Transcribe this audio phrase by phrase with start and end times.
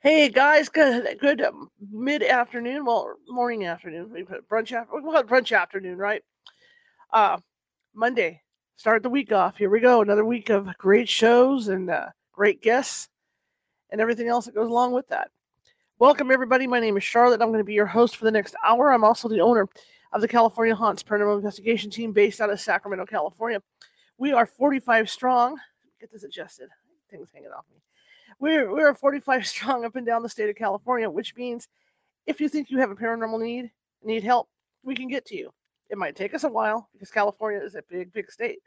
[0.00, 5.26] Hey guys, good good um, mid afternoon, well morning afternoon, brunch after we call it
[5.26, 6.22] brunch afternoon, right?
[7.12, 7.38] Uh
[7.96, 8.40] Monday,
[8.76, 9.56] start the week off.
[9.56, 13.08] Here we go, another week of great shows and uh, great guests
[13.90, 15.32] and everything else that goes along with that.
[15.98, 16.68] Welcome everybody.
[16.68, 17.42] My name is Charlotte.
[17.42, 18.92] I'm going to be your host for the next hour.
[18.92, 19.66] I'm also the owner
[20.12, 23.60] of the California Haunts Paranormal Investigation Team based out of Sacramento, California.
[24.16, 25.56] We are 45 strong.
[26.00, 26.68] Get this adjusted.
[27.10, 27.78] Things hanging off me
[28.38, 31.68] we're we're 45 strong up and down the state of California, which means
[32.26, 33.70] if you think you have a paranormal need,
[34.02, 34.48] need help,
[34.82, 35.50] we can get to you.
[35.90, 38.58] It might take us a while because California is a big, big state,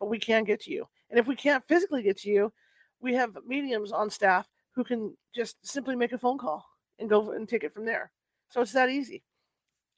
[0.00, 0.88] but we can get to you.
[1.10, 2.52] And if we can't physically get to you,
[3.00, 6.64] we have mediums on staff who can just simply make a phone call
[6.98, 8.10] and go and take it from there.
[8.48, 9.22] So it's that easy.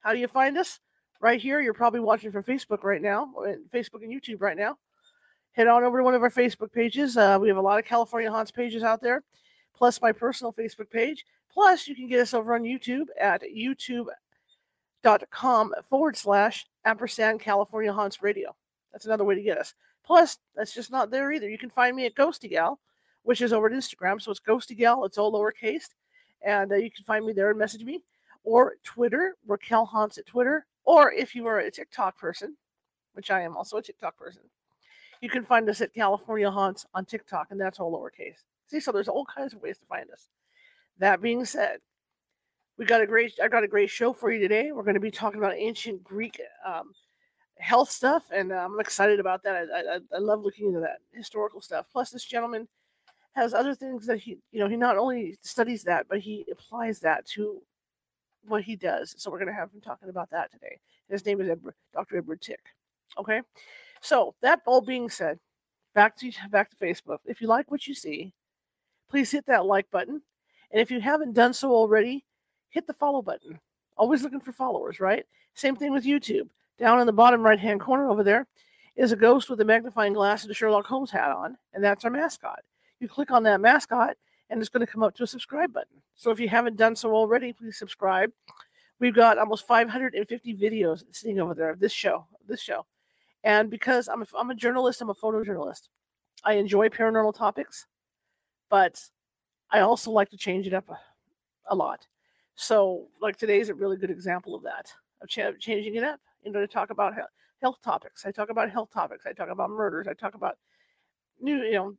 [0.00, 0.80] How do you find us?
[1.20, 1.60] Right here.
[1.60, 3.32] You're probably watching from Facebook right now,
[3.72, 4.76] Facebook and YouTube right now
[5.54, 7.16] head on over to one of our Facebook pages.
[7.16, 9.22] Uh, we have a lot of California Haunts pages out there,
[9.74, 11.24] plus my personal Facebook page.
[11.52, 14.12] Plus, you can get us over on YouTube at youtube.com
[15.88, 18.54] forward slash ampersand California Haunts Radio.
[18.92, 19.74] That's another way to get us.
[20.04, 21.48] Plus, that's just not there either.
[21.48, 22.80] You can find me at Ghosty Gal,
[23.22, 24.20] which is over at Instagram.
[24.20, 25.90] So it's Ghosty Gal, it's all lowercase.
[26.42, 28.02] And uh, you can find me there and message me.
[28.42, 30.66] Or Twitter, Raquel Haunts at Twitter.
[30.84, 32.56] Or if you are a TikTok person,
[33.14, 34.42] which I am also a TikTok person,
[35.24, 38.42] you can find us at California Haunts on TikTok, and that's all lowercase.
[38.66, 40.28] See, so there's all kinds of ways to find us.
[40.98, 41.78] That being said,
[42.76, 44.70] we got a great I got a great show for you today.
[44.70, 46.92] We're going to be talking about ancient Greek um,
[47.56, 49.66] health stuff, and uh, I'm excited about that.
[49.74, 51.86] I, I, I love looking into that historical stuff.
[51.90, 52.68] Plus, this gentleman
[53.32, 57.00] has other things that he you know he not only studies that, but he applies
[57.00, 57.62] that to
[58.46, 59.14] what he does.
[59.16, 60.78] So we're going to have him talking about that today.
[61.08, 62.18] His name is Edward, Dr.
[62.18, 62.60] Edward Tick.
[63.16, 63.40] Okay.
[64.04, 65.38] So that all being said,
[65.94, 67.20] back to back to Facebook.
[67.24, 68.34] If you like what you see,
[69.08, 70.20] please hit that like button.
[70.70, 72.26] And if you haven't done so already,
[72.68, 73.58] hit the follow button.
[73.96, 75.24] Always looking for followers, right?
[75.54, 76.50] Same thing with YouTube.
[76.78, 78.46] Down in the bottom right hand corner over there
[78.94, 82.04] is a ghost with a magnifying glass and a Sherlock Holmes hat on, and that's
[82.04, 82.60] our mascot.
[83.00, 84.18] You click on that mascot,
[84.50, 86.02] and it's going to come up to a subscribe button.
[86.14, 88.30] So if you haven't done so already, please subscribe.
[89.00, 92.84] We've got almost 550 videos sitting over there of this show, this show.
[93.44, 95.88] And because I'm a, I'm a journalist, I'm a photojournalist.
[96.44, 97.86] I enjoy paranormal topics,
[98.70, 99.00] but
[99.70, 100.98] I also like to change it up a,
[101.68, 102.06] a lot.
[102.56, 104.90] So, like today is a really good example of that,
[105.20, 106.20] of ch- changing it up.
[106.42, 107.14] You know, to talk about
[107.60, 108.26] health, topics.
[108.26, 109.24] I talk about health topics.
[109.26, 110.06] I talk about murders.
[110.06, 110.56] I talk about
[111.40, 111.94] new, you know,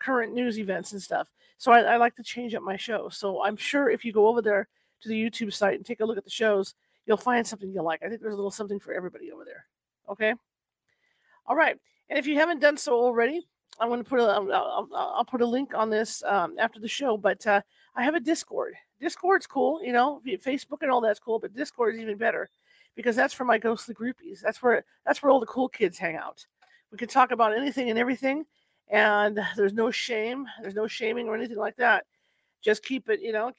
[0.00, 1.28] current news events and stuff.
[1.56, 3.08] So I, I like to change up my show.
[3.08, 4.68] So I'm sure if you go over there
[5.02, 6.74] to the YouTube site and take a look at the shows,
[7.06, 8.02] you'll find something you like.
[8.02, 9.66] I think there's a little something for everybody over there.
[10.10, 10.34] Okay.
[11.46, 11.76] All right.
[12.08, 13.46] And if you haven't done so already,
[13.80, 16.80] I'm going to put a, I'll, I'll, I'll put a link on this um, after
[16.80, 17.16] the show.
[17.16, 17.60] But uh,
[17.96, 18.74] I have a Discord.
[19.00, 20.20] Discord's cool, you know.
[20.24, 22.48] Facebook and all that's cool, but Discord is even better
[22.94, 24.40] because that's for my ghostly groupies.
[24.40, 26.46] That's where that's where all the cool kids hang out.
[26.92, 28.46] We can talk about anything and everything,
[28.88, 30.46] and there's no shame.
[30.62, 32.06] There's no shaming or anything like that.
[32.62, 33.52] Just keep it, you know,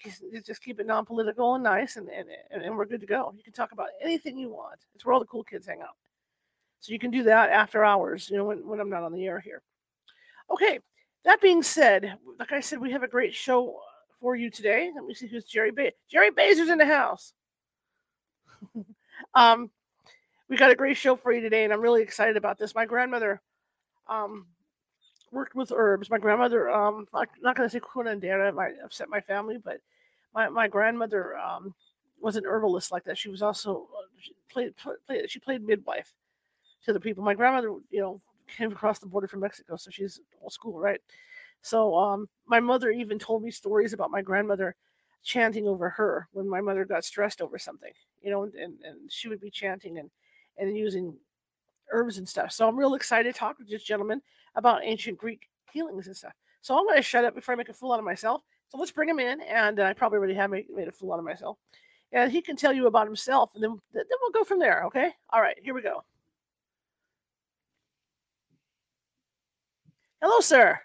[0.43, 2.27] just keep it non-political and nice, and and,
[2.63, 3.33] and we're good to go.
[3.35, 4.79] You can talk about anything you want.
[4.95, 5.95] It's where all the cool kids hang out.
[6.79, 9.25] So you can do that after hours, you know, when, when I'm not on the
[9.25, 9.61] air here.
[10.51, 10.79] Okay,
[11.23, 13.79] that being said, like I said, we have a great show
[14.21, 14.91] for you today.
[14.93, 15.93] Let me see who's Jerry Bay.
[16.09, 17.33] Jerry Bazer's in the house.
[19.33, 19.71] um,
[20.47, 22.75] we got a great show for you today, and I'm really excited about this.
[22.75, 23.41] My grandmother
[24.07, 24.45] um,
[25.31, 26.09] worked with herbs.
[26.09, 29.79] My grandmother, um, I'm not going to say curandera, it might upset my family, but
[30.33, 31.73] my, my grandmother um,
[32.21, 33.17] was an herbalist like that.
[33.17, 34.73] She was also uh, she played,
[35.07, 36.13] played she played midwife
[36.85, 37.23] to the people.
[37.23, 41.01] My grandmother, you know, came across the border from Mexico, so she's old school, right?
[41.61, 44.75] So um, my mother even told me stories about my grandmother
[45.23, 47.91] chanting over her when my mother got stressed over something,
[48.21, 48.53] you know, and,
[48.83, 50.11] and she would be chanting and,
[50.57, 51.15] and using
[51.91, 52.51] herbs and stuff.
[52.51, 54.21] So I'm real excited to talk with this gentleman
[54.55, 56.33] about ancient Greek healings and stuff.
[56.61, 58.41] So I'm going to shut up before I make a fool out of myself.
[58.69, 61.19] So let's bring him in, and I probably already have made, made a fool out
[61.19, 61.57] of myself.
[62.11, 65.11] And he can tell you about himself, and then, then we'll go from there, okay?
[65.31, 66.03] All right, here we go.
[70.27, 70.79] Hello, sir.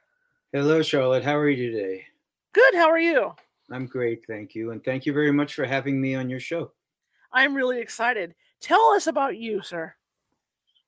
[0.53, 1.25] Hello, Charlotte.
[1.25, 2.05] How are you today?
[2.53, 2.75] Good.
[2.75, 3.33] How are you?
[3.73, 6.73] I'm great, thank you, and thank you very much for having me on your show.
[7.33, 8.35] I'm really excited.
[8.61, 9.95] Tell us about you, sir.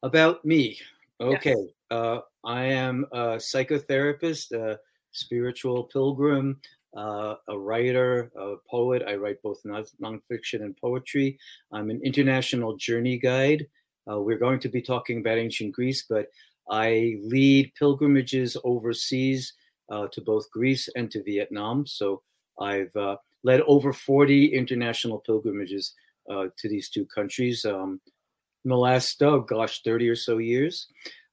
[0.02, 0.78] About me.
[1.18, 1.54] Okay.
[1.56, 1.68] Yes.
[1.90, 4.78] Uh, I am a psychotherapist, a
[5.12, 6.60] spiritual pilgrim,
[6.94, 9.02] uh, a writer, a poet.
[9.08, 11.38] I write both non- nonfiction and poetry.
[11.72, 13.66] I'm an international journey guide.
[14.10, 16.26] Uh, we're going to be talking about ancient Greece, but
[16.70, 19.52] I lead pilgrimages overseas
[19.90, 21.86] uh, to both Greece and to Vietnam.
[21.86, 22.22] So
[22.60, 25.94] I've uh, led over 40 international pilgrimages
[26.30, 28.00] uh, to these two countries um,
[28.64, 30.86] in the last, oh gosh, 30 or so years.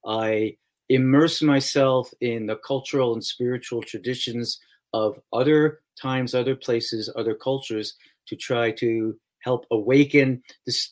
[0.05, 0.57] I
[0.89, 4.59] immerse myself in the cultural and spiritual traditions
[4.93, 7.95] of other times, other places, other cultures
[8.27, 10.41] to try to help awaken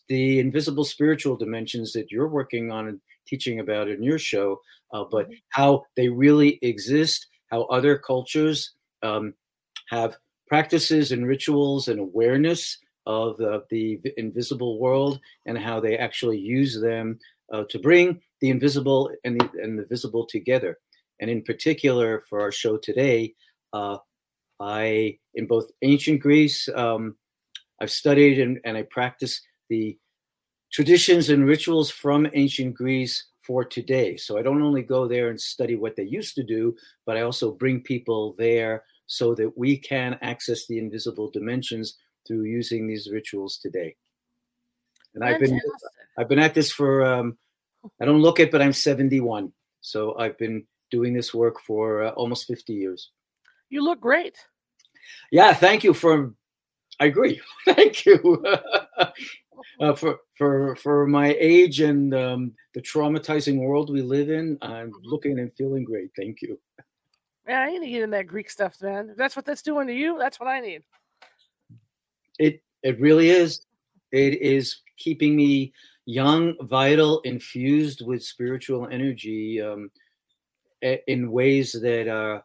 [0.07, 4.59] the invisible spiritual dimensions that you're working on teaching about in your show,
[4.94, 5.33] uh, but mm-hmm.
[5.50, 9.33] how they really exist, how other cultures um,
[9.89, 16.38] have practices and rituals and awareness of the, the invisible world and how they actually
[16.38, 17.18] use them
[17.53, 20.77] uh, to bring the invisible and the, and the visible together.
[21.19, 23.33] And in particular, for our show today,
[23.73, 23.97] uh,
[24.59, 27.15] I, in both ancient Greece, um,
[27.81, 29.97] I've studied and, and I practice the
[30.72, 34.18] traditions and rituals from ancient Greece for today.
[34.18, 36.75] So I don't only go there and study what they used to do,
[37.06, 41.96] but I also bring people there so that we can access the invisible dimensions
[42.28, 43.96] through using these rituals today.
[45.16, 45.60] And I've been
[46.18, 47.38] I've been at this for um,
[48.02, 49.52] I don't look it, but I'm 71.
[49.81, 53.12] So I've been doing this work for uh, almost 50 years.
[53.69, 54.38] You look great.
[55.31, 56.34] Yeah, thank you for.
[57.00, 57.40] I agree.
[57.66, 58.44] thank you
[59.80, 64.57] uh, for for for my age and um, the traumatizing world we live in.
[64.62, 64.95] I'm mm-hmm.
[65.04, 66.12] looking and feeling great.
[66.15, 66.59] Thank you.
[67.48, 69.09] Man, I need to get in that Greek stuff, man.
[69.12, 70.83] If that's what that's doing to you, that's what I need.
[72.39, 73.65] It it really is.
[74.12, 75.74] It is keeping me
[76.06, 79.92] young, vital, infused with spiritual energy um,
[80.81, 82.42] in ways that uh,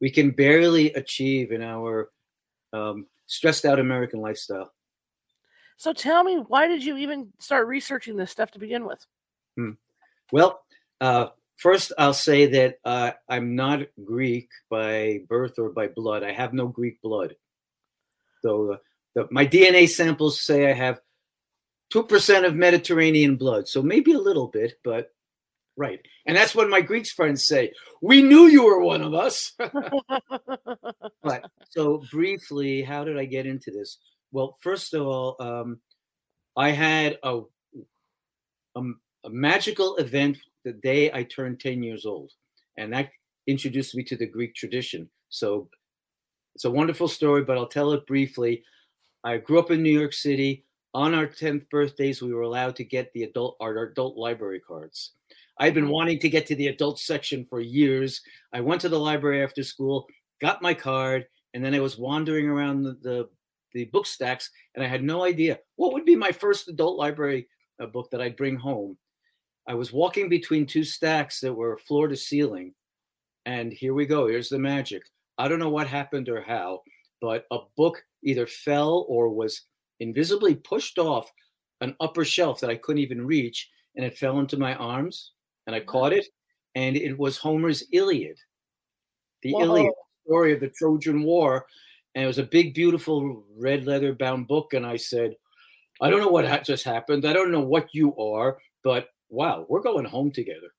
[0.00, 2.10] we can barely achieve in our
[2.72, 4.72] um, stressed out American lifestyle.
[5.76, 9.04] So tell me, why did you even start researching this stuff to begin with?
[9.56, 9.72] Hmm.
[10.32, 10.60] Well,
[11.00, 16.22] uh, first I'll say that uh, I'm not Greek by birth or by blood.
[16.22, 17.36] I have no Greek blood.
[18.42, 18.76] So uh,
[19.14, 21.00] the, my DNA samples say I have
[21.92, 23.68] 2% of Mediterranean blood.
[23.68, 25.12] So maybe a little bit, but
[25.76, 26.00] right.
[26.26, 27.72] And that's what my Greek friends say.
[28.00, 29.52] We knew you were one of us.
[31.22, 33.98] but so briefly, how did I get into this?
[34.32, 35.80] Well, first of all, um,
[36.56, 37.40] I had a,
[38.74, 38.82] a,
[39.24, 42.32] a magical event the day I turned 10 years old.
[42.76, 43.10] And that
[43.46, 45.08] introduced me to the Greek tradition.
[45.28, 45.68] So
[46.54, 48.62] it's a wonderful story, but I'll tell it briefly.
[49.24, 50.64] I grew up in New York City.
[50.94, 55.12] On our 10th birthdays, we were allowed to get the adult our adult library cards.
[55.58, 58.22] I'd been wanting to get to the adult section for years.
[58.52, 60.06] I went to the library after school,
[60.40, 63.28] got my card, and then I was wandering around the, the,
[63.76, 67.46] the book stacks, and I had no idea what would be my first adult library
[67.80, 68.96] uh, book that I'd bring home.
[69.68, 72.72] I was walking between two stacks that were floor to ceiling,
[73.44, 74.26] and here we go.
[74.26, 75.02] Here's the magic.
[75.36, 76.80] I don't know what happened or how,
[77.20, 79.62] but a book either fell or was
[80.00, 81.30] invisibly pushed off
[81.82, 85.32] an upper shelf that I couldn't even reach, and it fell into my arms,
[85.66, 86.26] and I caught it,
[86.74, 88.38] and it was Homer's Iliad,
[89.42, 89.64] the Whoa.
[89.64, 89.92] Iliad
[90.24, 91.66] story of the Trojan War,
[92.16, 95.36] and it was a big, beautiful red leather bound book, and I said,
[96.00, 97.26] I don't know what just happened.
[97.26, 100.72] I don't know what you are, but wow, we're going home together.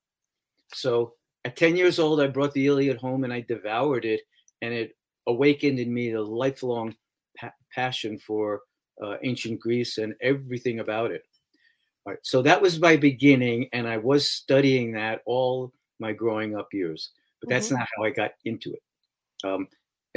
[0.73, 1.13] So
[1.45, 4.21] at 10 years old, I brought the Iliad home and I devoured it,
[4.63, 6.95] and it awakened in me a lifelong
[7.37, 8.61] pa- passion for
[9.03, 11.21] uh, ancient Greece and everything about it.
[12.05, 16.57] All right, so that was my beginning, and I was studying that all my growing
[16.57, 17.75] up years, but that's mm-hmm.
[17.75, 18.81] not how I got into it.
[19.43, 19.67] Um,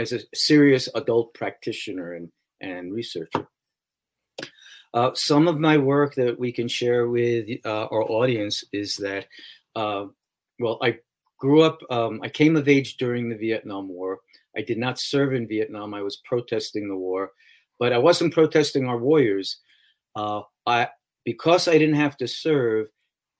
[0.00, 2.30] as a serious adult practitioner and,
[2.60, 3.46] and researcher.
[4.92, 9.26] Uh, some of my work that we can share with uh, our audience is that,
[9.76, 10.06] uh,
[10.58, 10.98] well, I
[11.38, 14.18] grew up, um, I came of age during the Vietnam War.
[14.56, 15.94] I did not serve in Vietnam.
[15.94, 17.30] I was protesting the war
[17.80, 19.56] but I wasn't protesting our warriors.
[20.14, 20.88] Uh, I
[21.24, 22.86] because I didn't have to serve.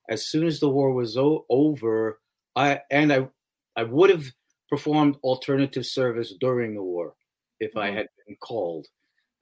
[0.09, 2.19] As soon as the war was o- over,
[2.57, 3.29] I and I
[3.77, 4.25] I would have
[4.71, 7.15] performed alternative service during the war
[7.59, 7.81] if mm-hmm.
[7.81, 8.87] I had been called.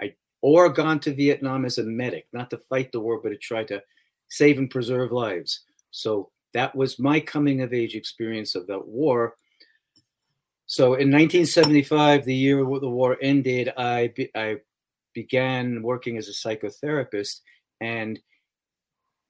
[0.02, 3.36] I or gone to Vietnam as a medic, not to fight the war, but to
[3.36, 3.82] try to
[4.28, 5.64] save and preserve lives.
[5.90, 9.34] So that was my coming of age experience of that war.
[10.66, 14.56] So in 1975, the year the war ended, I I
[15.14, 17.40] began working as a psychotherapist,
[17.80, 18.20] and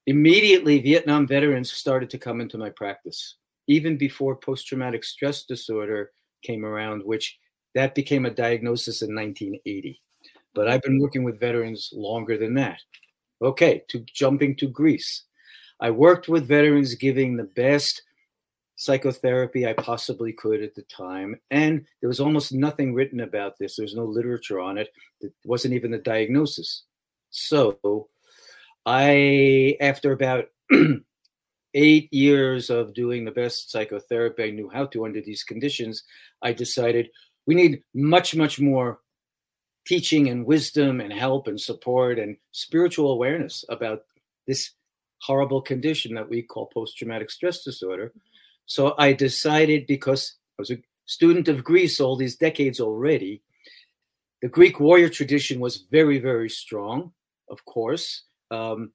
[0.06, 3.36] immediately Vietnam veterans started to come into my practice,
[3.68, 6.10] even before post traumatic stress disorder
[6.42, 7.38] came around, which
[7.74, 10.00] that became a diagnosis in 1980.
[10.54, 12.80] But I've been working with veterans longer than that.
[13.40, 15.24] Okay, to jumping to Greece.
[15.80, 18.02] I worked with veterans giving the best
[18.74, 21.36] psychotherapy I possibly could at the time.
[21.50, 23.76] And there was almost nothing written about this.
[23.76, 24.88] There was no literature on it.
[25.20, 26.84] It wasn't even the diagnosis.
[27.30, 28.08] So
[28.86, 30.46] I, after about
[31.74, 36.02] eight years of doing the best psychotherapy I knew how to under these conditions,
[36.42, 37.10] I decided
[37.46, 39.00] we need much, much more
[39.86, 44.02] teaching and wisdom and help and support and spiritual awareness about
[44.46, 44.72] this
[45.22, 48.12] horrible condition that we call post traumatic stress disorder.
[48.66, 53.42] So I decided because I was a student of Greece all these decades already,
[54.42, 57.12] the Greek warrior tradition was very, very strong,
[57.48, 58.24] of course.
[58.50, 58.92] Um,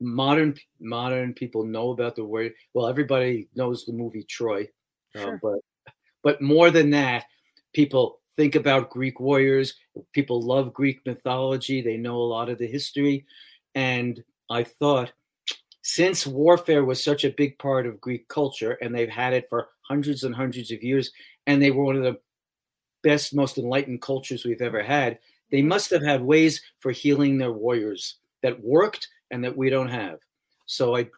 [0.00, 2.52] modern modern people know about the word.
[2.74, 4.68] Well, everybody knows the movie Troy,
[5.14, 5.34] uh, sure.
[5.34, 7.24] uh, but but more than that,
[7.72, 9.74] people think about Greek warriors.
[10.12, 11.80] People love Greek mythology.
[11.80, 13.26] They know a lot of the history,
[13.74, 15.12] and I thought
[15.82, 19.68] since warfare was such a big part of Greek culture and they've had it for
[19.82, 21.12] hundreds and hundreds of years,
[21.46, 22.18] and they were one of the
[23.04, 25.16] best, most enlightened cultures we've ever had,
[25.52, 29.88] they must have had ways for healing their warriors that worked and that we don't
[29.88, 30.18] have.
[30.66, 31.08] So I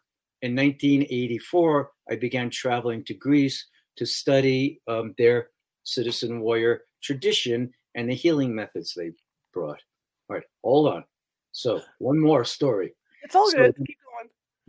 [0.43, 5.49] in 1984, I began traveling to Greece to study um, their
[5.83, 9.11] citizen warrior tradition and the healing methods they
[9.53, 9.81] brought.
[10.29, 11.05] All right, hold on.
[11.53, 12.95] So one more story.
[13.25, 13.75] It's all so, good.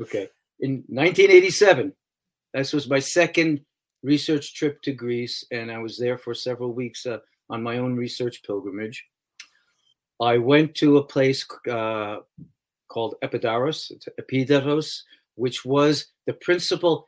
[0.01, 0.27] Okay.
[0.61, 1.93] In 1987,
[2.53, 3.61] this was my second
[4.01, 7.19] research trip to Greece, and I was there for several weeks uh,
[7.49, 9.05] on my own research pilgrimage.
[10.21, 12.17] I went to a place uh,
[12.89, 15.03] called Epidaurus, Epidavros,
[15.35, 17.07] which was the principal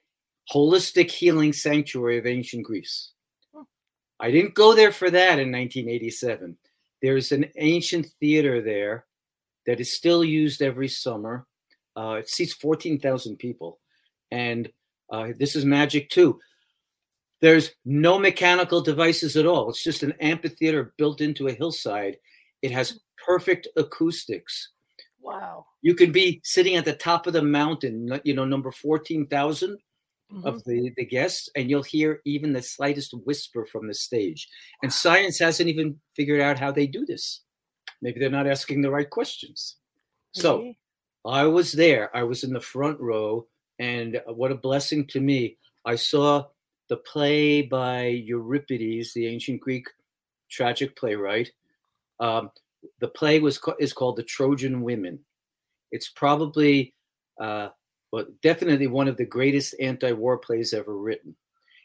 [0.52, 3.12] holistic healing sanctuary of ancient Greece.
[4.20, 6.56] I didn't go there for that in 1987.
[7.02, 9.06] There's an ancient theater there
[9.66, 11.46] that is still used every summer
[11.96, 13.80] uh, it seats 14,000 people.
[14.32, 14.72] And
[15.10, 16.40] uh, this is magic too.
[17.42, 19.70] There's no mechanical devices at all.
[19.70, 22.18] It's just an amphitheater built into a hillside.
[22.62, 24.70] It has perfect acoustics.
[25.22, 25.66] Wow.
[25.82, 29.78] You can be sitting at the top of the mountain, you know, number 14,000
[30.32, 30.48] mm-hmm.
[30.48, 34.48] of the, the guests, and you'll hear even the slightest whisper from the stage.
[34.82, 37.42] And science hasn't even figured out how they do this.
[38.02, 39.78] Maybe they're not asking the right questions.
[40.34, 40.74] So
[41.26, 42.16] I was there.
[42.16, 43.48] I was in the front row,
[43.80, 45.58] and what a blessing to me.
[45.86, 46.46] I saw
[46.90, 49.88] the play by Euripides, the ancient Greek
[50.50, 51.52] tragic playwright.
[52.20, 52.52] Um,
[53.00, 55.20] the play was is called The Trojan Women.
[55.92, 56.94] It's probably,
[57.40, 57.70] uh,
[58.12, 61.36] well, definitely one of the greatest anti-war plays ever written.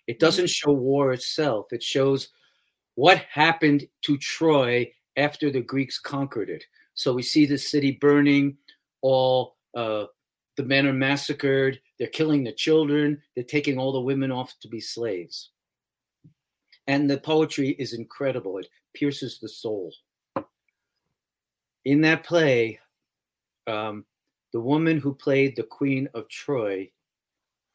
[0.06, 0.26] It mm-hmm.
[0.26, 1.66] doesn't show war itself.
[1.72, 2.28] It shows
[2.94, 6.64] what happened to Troy after the Greeks conquered it.
[6.94, 8.56] So we see the city burning
[9.02, 10.06] all uh,
[10.56, 11.78] the men are massacred.
[11.98, 13.20] They're killing the children.
[13.34, 15.50] They're taking all the women off to be slaves.
[16.86, 18.58] And the poetry is incredible.
[18.58, 19.92] It pierces the soul.
[21.86, 22.80] In that play,
[23.68, 24.04] um,
[24.52, 26.90] the woman who played the Queen of Troy,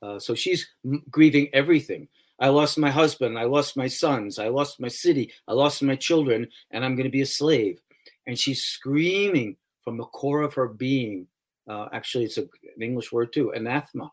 [0.01, 0.67] uh, so she's
[1.09, 2.09] grieving everything.
[2.37, 3.39] I lost my husband.
[3.39, 4.37] I lost my sons.
[4.37, 5.31] I lost my city.
[5.47, 7.79] I lost my children, and I'm going to be a slave.
[8.27, 11.25] And she's screaming from the core of her being.
[11.69, 14.11] Uh, actually, it's a, an English word too, anathema.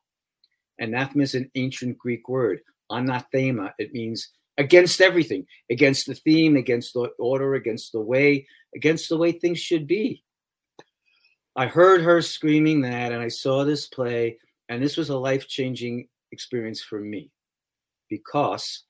[0.78, 2.60] Anathema is an ancient Greek word.
[2.88, 9.08] Anathema, it means against everything, against the theme, against the order, against the way, against
[9.08, 10.22] the way things should be.
[11.56, 14.38] I heard her screaming that, and I saw this play,
[14.68, 17.30] and this was a life changing experience for me
[18.10, 18.84] because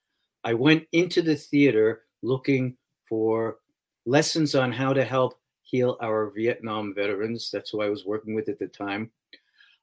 [0.45, 2.77] I went into the theater looking
[3.09, 3.59] for
[4.07, 7.51] lessons on how to help heal our Vietnam veterans.
[7.53, 9.11] That's who I was working with at the time.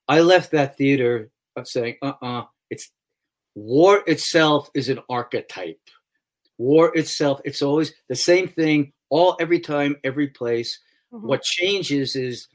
[0.07, 2.91] I left that theater uh, saying, uh uh-uh, uh, it's
[3.55, 5.79] war itself is an archetype.
[6.57, 10.79] War itself, it's always the same thing, all every time, every place.
[11.13, 11.27] Mm-hmm.
[11.27, 12.47] What changes is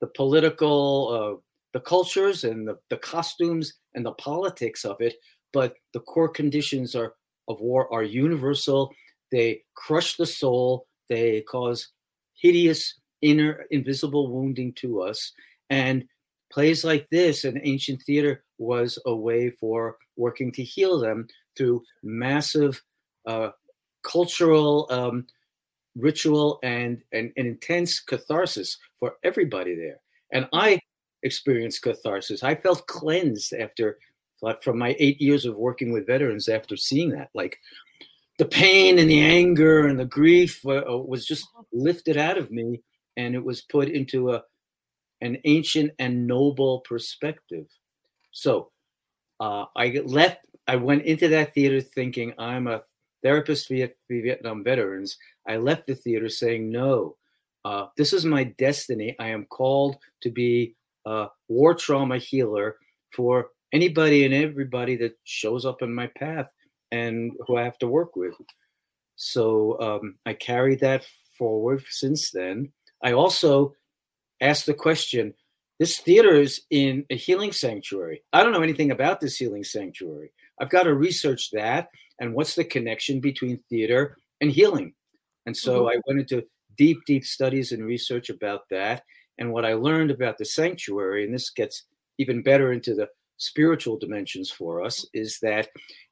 [0.00, 1.40] the political, uh,
[1.72, 5.16] the cultures and the, the costumes and the politics of it,
[5.52, 7.14] but the core conditions are
[7.48, 8.92] of war are universal.
[9.30, 10.86] They crush the soul.
[11.08, 11.88] They cause
[12.34, 15.32] hideous inner invisible wounding to us.
[15.70, 16.04] And
[16.50, 21.82] plays like this in ancient theater was a way for working to heal them through
[22.02, 22.82] massive
[23.26, 23.50] uh,
[24.02, 25.26] cultural um,
[25.96, 30.00] ritual and, and an intense catharsis for everybody there.
[30.32, 30.80] And I
[31.22, 32.42] experienced catharsis.
[32.42, 33.98] I felt cleansed after
[34.60, 37.30] from my eight years of working with veterans after seeing that.
[37.32, 37.58] Like
[38.38, 42.50] the pain and the anger and the grief uh, uh, was just lifted out of
[42.50, 42.82] me
[43.16, 44.42] and it was put into a
[45.20, 47.66] an ancient and noble perspective.
[48.32, 48.72] So
[49.42, 50.46] uh, I left.
[50.68, 52.82] I went into that theater thinking I'm a
[53.24, 55.18] therapist for Vietnam veterans.
[55.48, 57.16] I left the theater saying, "No,
[57.64, 59.16] uh, this is my destiny.
[59.18, 62.76] I am called to be a war trauma healer
[63.10, 66.48] for anybody and everybody that shows up in my path
[66.92, 68.34] and who I have to work with.
[69.16, 71.04] So um, I carried that
[71.36, 72.70] forward since then.
[73.02, 73.74] I also
[74.40, 75.34] asked the question
[75.82, 78.22] this theater is in a healing sanctuary.
[78.32, 80.30] I don't know anything about this healing sanctuary.
[80.60, 81.88] I've got to research that
[82.20, 84.94] and what's the connection between theater and healing.
[85.44, 85.88] And so mm-hmm.
[85.88, 86.46] I went into
[86.76, 89.02] deep, deep studies and research about that.
[89.38, 91.82] And what I learned about the sanctuary, and this gets
[92.16, 93.08] even better into the
[93.38, 95.66] spiritual dimensions for us is that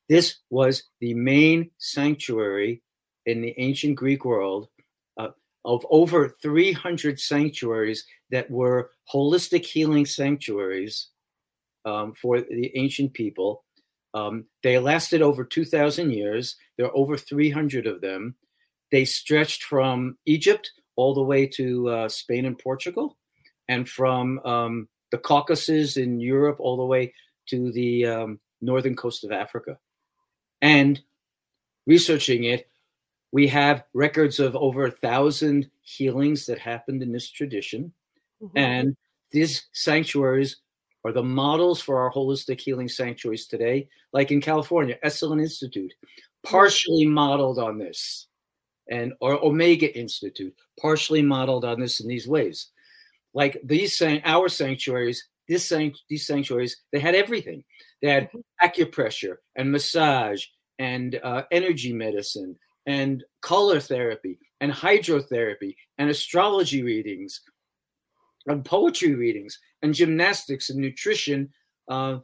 [0.08, 2.82] this was the main sanctuary
[3.24, 4.66] in the ancient Greek world
[5.16, 5.28] uh,
[5.64, 11.08] of over 300 sanctuaries that were holistic healing sanctuaries
[11.84, 13.64] um, for the ancient people.
[14.14, 16.56] Um, they lasted over 2,000 years.
[16.76, 18.34] There are over 300 of them.
[18.90, 23.16] They stretched from Egypt all the way to uh, Spain and Portugal,
[23.68, 27.14] and from um, the Caucasus in Europe all the way
[27.48, 29.78] to the um, northern coast of Africa.
[30.60, 31.00] And
[31.86, 32.68] researching it,
[33.32, 37.92] we have records of over a thousand healings that happened in this tradition.
[38.42, 38.58] Mm-hmm.
[38.58, 38.96] And
[39.30, 40.56] these sanctuaries
[41.04, 45.94] are the models for our holistic healing sanctuaries today, like in California, Esalen Institute,
[46.44, 48.26] partially modeled on this,
[48.90, 52.70] and or Omega Institute, partially modeled on this in these ways
[53.34, 55.72] like these our sanctuaries this
[56.08, 57.62] these sanctuaries they had everything
[58.02, 58.66] they had mm-hmm.
[58.66, 60.44] acupressure and massage
[60.78, 67.40] and uh, energy medicine and color therapy and hydrotherapy and astrology readings
[68.46, 71.48] and poetry readings and gymnastics and nutrition
[71.88, 72.18] uh,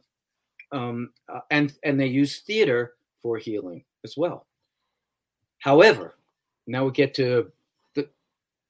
[0.71, 4.47] um, uh, and and they use theater for healing as well
[5.59, 6.15] however
[6.65, 7.51] now we get to
[7.95, 8.07] the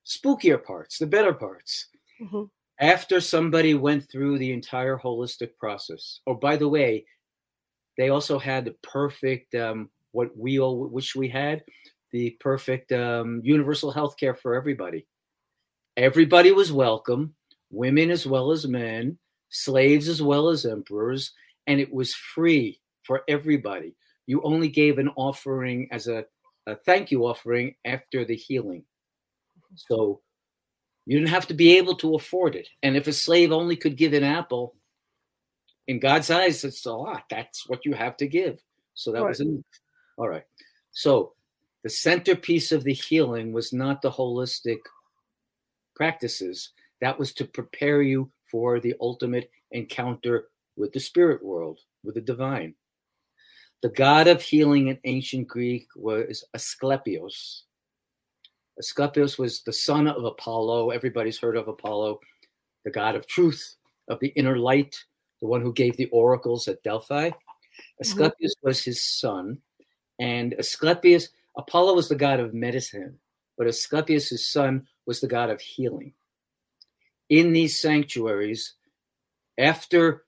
[0.05, 1.87] spookier parts the better parts
[2.21, 2.43] Mm-hmm.
[2.79, 6.19] After somebody went through the entire holistic process.
[6.27, 7.05] Oh, by the way,
[7.97, 11.63] they also had the perfect um, what we all wish we had
[12.11, 15.05] the perfect um, universal health care for everybody.
[15.97, 17.33] Everybody was welcome,
[17.69, 19.17] women as well as men,
[19.49, 21.33] slaves as well as emperors,
[21.67, 23.95] and it was free for everybody.
[24.25, 26.25] You only gave an offering as a,
[26.65, 28.83] a thank you offering after the healing.
[29.75, 30.21] So
[31.05, 32.67] you didn't have to be able to afford it.
[32.83, 34.75] And if a slave only could give an apple,
[35.87, 37.23] in God's eyes, it's a lot.
[37.29, 38.61] That's what you have to give.
[38.93, 39.29] So that right.
[39.29, 39.63] was enough.
[40.17, 40.43] All right.
[40.91, 41.33] So
[41.83, 44.79] the centerpiece of the healing was not the holistic
[45.95, 52.15] practices, that was to prepare you for the ultimate encounter with the spirit world, with
[52.15, 52.75] the divine.
[53.83, 57.61] The god of healing in ancient Greek was Asclepios.
[58.79, 60.91] Asclepius was the son of Apollo.
[60.91, 62.19] Everybody's heard of Apollo,
[62.85, 63.75] the god of truth,
[64.07, 64.95] of the inner light,
[65.41, 67.29] the one who gave the oracles at Delphi.
[68.01, 68.67] Asclepius mm-hmm.
[68.67, 69.59] was his son,
[70.19, 73.19] and Asclepius, Apollo was the god of medicine,
[73.57, 76.13] but Asclepius' son was the god of healing.
[77.29, 78.73] In these sanctuaries,
[79.57, 80.23] after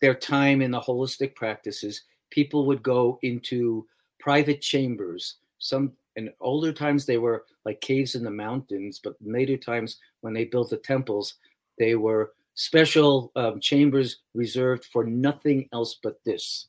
[0.00, 3.86] their time in the holistic practices, people would go into
[4.20, 5.36] private chambers.
[5.58, 10.34] Some in older times they were like caves in the mountains, but later times when
[10.34, 11.34] they built the temples,
[11.78, 16.66] they were special um, chambers reserved for nothing else but this.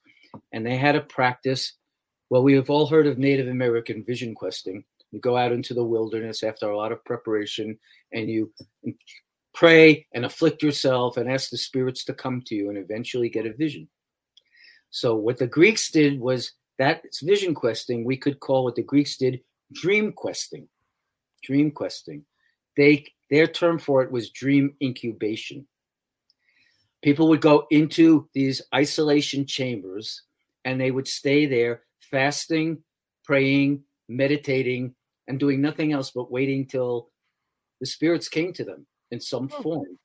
[0.51, 1.73] And they had a practice.
[2.29, 4.83] Well, we have all heard of Native American vision questing.
[5.11, 7.77] You go out into the wilderness after a lot of preparation
[8.13, 8.51] and you
[9.53, 13.45] pray and afflict yourself and ask the spirits to come to you and eventually get
[13.45, 13.87] a vision.
[14.91, 18.03] So, what the Greeks did was that vision questing.
[18.03, 19.41] We could call what the Greeks did
[19.73, 20.67] dream questing.
[21.43, 22.25] Dream questing.
[22.77, 25.67] They their term for it was dream incubation.
[27.01, 30.23] People would go into these isolation chambers
[30.65, 32.79] and they would stay there fasting,
[33.23, 34.95] praying, meditating,
[35.29, 37.09] and doing nothing else but waiting till
[37.79, 39.61] the spirits came to them in some oh.
[39.61, 39.99] form.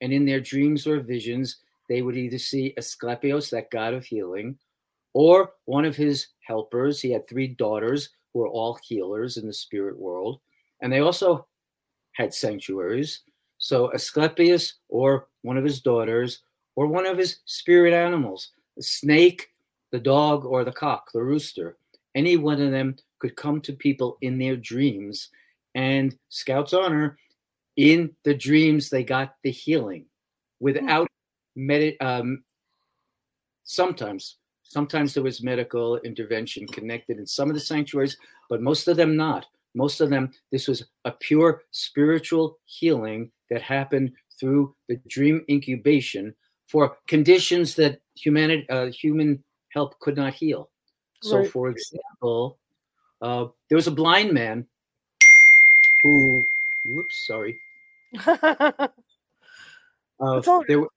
[0.00, 1.58] And in their dreams or visions,
[1.88, 4.58] they would either see Asclepios, that god of healing,
[5.12, 7.00] or one of his helpers.
[7.00, 10.40] He had three daughters who were all healers in the spirit world,
[10.80, 11.46] and they also
[12.12, 13.20] had sanctuaries.
[13.58, 16.40] So Asclepius or one of his daughters
[16.74, 19.50] or one of his spirit animals, the snake,
[19.92, 21.76] the dog, or the cock, the rooster,
[22.14, 25.30] any one of them could come to people in their dreams.
[25.74, 27.16] And Scouts Honor,
[27.76, 30.06] in the dreams, they got the healing
[30.60, 31.08] without
[31.56, 32.44] med- um,
[33.64, 38.16] sometimes sometimes there was medical intervention connected in some of the sanctuaries
[38.48, 43.62] but most of them not most of them this was a pure spiritual healing that
[43.62, 46.34] happened through the dream incubation
[46.66, 50.70] for conditions that humanity uh, human help could not heal
[51.22, 51.50] so right.
[51.50, 52.58] for example
[53.20, 54.66] uh, there was a blind man
[56.02, 56.44] who
[56.84, 57.58] whoops sorry
[58.26, 58.90] uh,
[60.68, 60.88] there was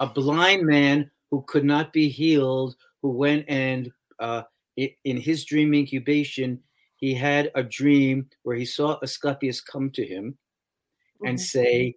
[0.00, 4.42] a blind man who could not be healed, who went and uh,
[4.76, 6.60] in his dream incubation,
[6.96, 11.26] he had a dream where he saw Asclepius come to him mm-hmm.
[11.26, 11.96] and say,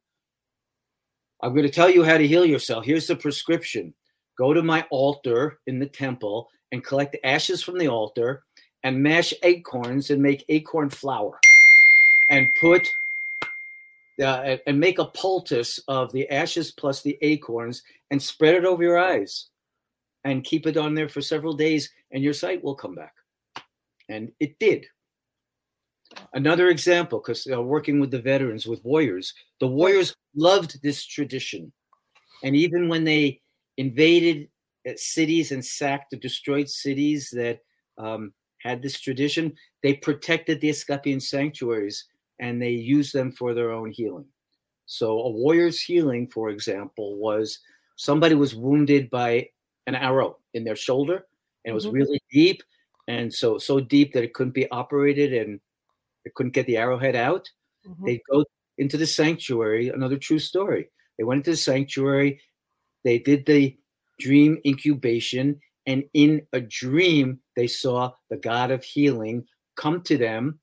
[1.42, 2.86] I'm going to tell you how to heal yourself.
[2.86, 3.94] Here's the prescription.
[4.38, 8.44] Go to my altar in the temple and collect ashes from the altar
[8.84, 11.40] and mash acorns and make acorn flour
[12.30, 12.88] and put
[14.22, 18.82] uh, and make a poultice of the ashes plus the acorns and spread it over
[18.84, 19.50] your eyes
[20.24, 23.14] and keep it on there for several days and your sight will come back.
[24.10, 24.86] And it did.
[26.34, 31.72] Another example because uh, working with the veterans with warriors the warriors loved this tradition.
[32.44, 33.42] And even when they
[33.78, 34.50] invaded
[34.96, 37.60] cities and sacked or destroyed cities that
[37.98, 42.06] um, had this tradition they protected the asclepian sanctuaries
[42.40, 44.26] and they used them for their own healing.
[44.86, 47.60] So a warrior's healing, for example, was
[47.96, 49.50] somebody was wounded by
[49.86, 51.26] an arrow in their shoulder
[51.66, 51.96] and it was mm-hmm.
[51.96, 52.62] really deep
[53.08, 55.60] and so so deep that it couldn't be operated and
[56.24, 57.50] they couldn't get the arrowhead out.
[57.88, 58.06] Mm-hmm.
[58.06, 58.46] They'd go
[58.78, 60.90] into the sanctuary, another true story.
[61.18, 62.42] They went into the sanctuary,
[63.04, 63.78] they did the
[64.20, 70.60] dream incubation, and in a dream, they saw the God of healing come to them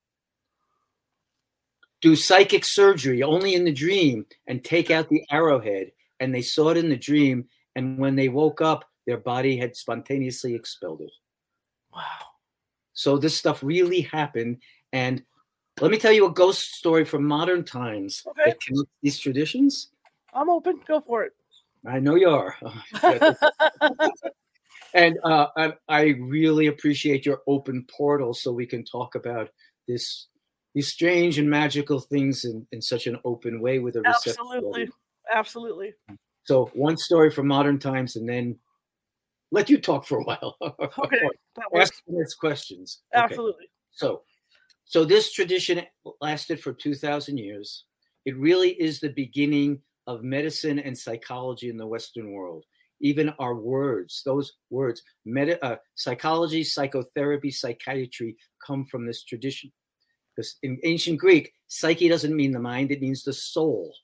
[2.04, 5.90] do psychic surgery only in the dream and take out the arrowhead.
[6.20, 7.46] And they saw it in the dream.
[7.76, 11.10] And when they woke up, their body had spontaneously expelled it.
[11.94, 12.02] Wow.
[12.92, 14.58] So this stuff really happened.
[14.92, 15.22] And
[15.80, 18.50] let me tell you a ghost story from modern times okay.
[18.50, 19.88] that connects these traditions.
[20.34, 20.80] I'm open.
[20.86, 21.32] Go for it.
[21.86, 22.56] I know you are.
[24.94, 29.50] and uh, I, I really appreciate your open portal so we can talk about
[29.86, 30.28] this
[30.74, 34.88] these strange and magical things in, in such an open way with a absolutely.
[35.32, 35.94] Absolutely.
[36.44, 38.58] So one story from modern times and then
[39.52, 40.56] let you talk for a while.
[40.98, 41.28] Okay
[41.76, 43.00] ask next questions.
[43.12, 43.64] Absolutely.
[43.64, 43.72] Okay.
[43.92, 44.22] so
[44.84, 45.82] so this tradition
[46.20, 47.84] lasted for 2000 years.
[48.24, 52.64] It really is the beginning of medicine and psychology in the western world
[53.00, 59.70] even our words those words meta, uh, psychology psychotherapy psychiatry come from this tradition
[60.34, 63.94] because in ancient Greek, psyche doesn't mean the mind, it means the soul.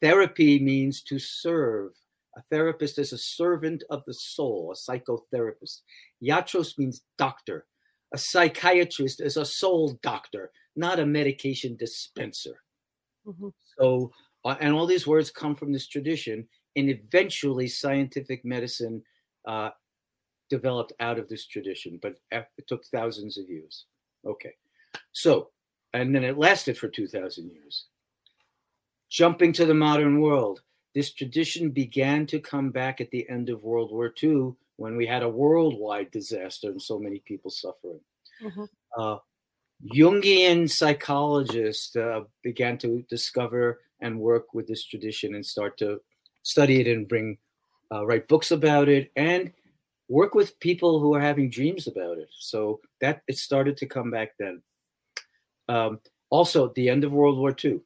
[0.00, 1.92] Therapy means to serve.
[2.36, 5.82] A therapist is a servant of the soul, a psychotherapist.
[6.22, 7.66] Iatros means doctor.
[8.12, 12.56] A psychiatrist is a soul doctor, not a medication dispenser.
[13.26, 13.48] Mm-hmm.
[13.78, 14.10] So,
[14.44, 19.02] uh, and all these words come from this tradition, and eventually scientific medicine
[19.46, 19.70] uh,
[20.50, 23.86] developed out of this tradition, but it took thousands of years.
[24.26, 24.54] Okay.
[25.12, 25.50] So,
[25.92, 27.86] and then it lasted for 2,000 years.
[29.10, 30.62] Jumping to the modern world,
[30.94, 35.06] this tradition began to come back at the end of World War II when we
[35.06, 38.00] had a worldwide disaster and so many people suffering.
[38.42, 38.64] Mm-hmm.
[38.96, 39.18] Uh,
[39.94, 46.00] Jungian psychologists uh, began to discover and work with this tradition and start to
[46.42, 47.38] study it and bring
[47.92, 49.52] uh, write books about it and
[50.08, 52.28] work with people who are having dreams about it.
[52.38, 54.62] So that it started to come back then.
[55.68, 57.80] Um, also, the end of World War II,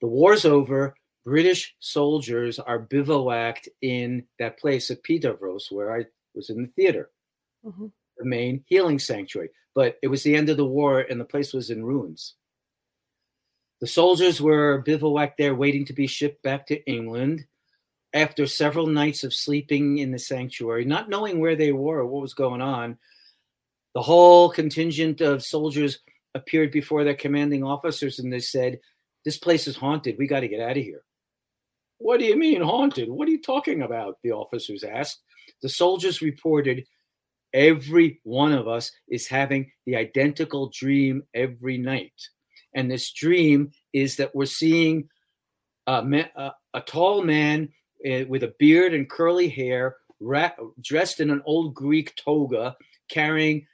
[0.00, 0.94] the war's over.
[1.24, 7.10] British soldiers are bivouacked in that place at Pidavros, where I was in the theater,
[7.64, 7.86] mm-hmm.
[8.18, 9.50] the main healing sanctuary.
[9.72, 12.34] But it was the end of the war, and the place was in ruins.
[13.82, 17.44] The soldiers were bivouacked there, waiting to be shipped back to England.
[18.14, 22.22] After several nights of sleeping in the sanctuary, not knowing where they were or what
[22.22, 22.96] was going on,
[23.96, 25.98] the whole contingent of soldiers
[26.36, 28.78] appeared before their commanding officers and they said,
[29.24, 30.16] This place is haunted.
[30.16, 31.02] We got to get out of here.
[31.98, 33.08] What do you mean haunted?
[33.08, 34.18] What are you talking about?
[34.22, 35.22] The officers asked.
[35.60, 36.84] The soldiers reported
[37.52, 42.12] every one of us is having the identical dream every night.
[42.74, 45.08] And this dream is that we're seeing
[45.86, 46.02] a,
[46.36, 47.68] a, a tall man
[48.08, 52.76] uh, with a beard and curly hair, ra- dressed in an old Greek toga,
[53.08, 53.66] carrying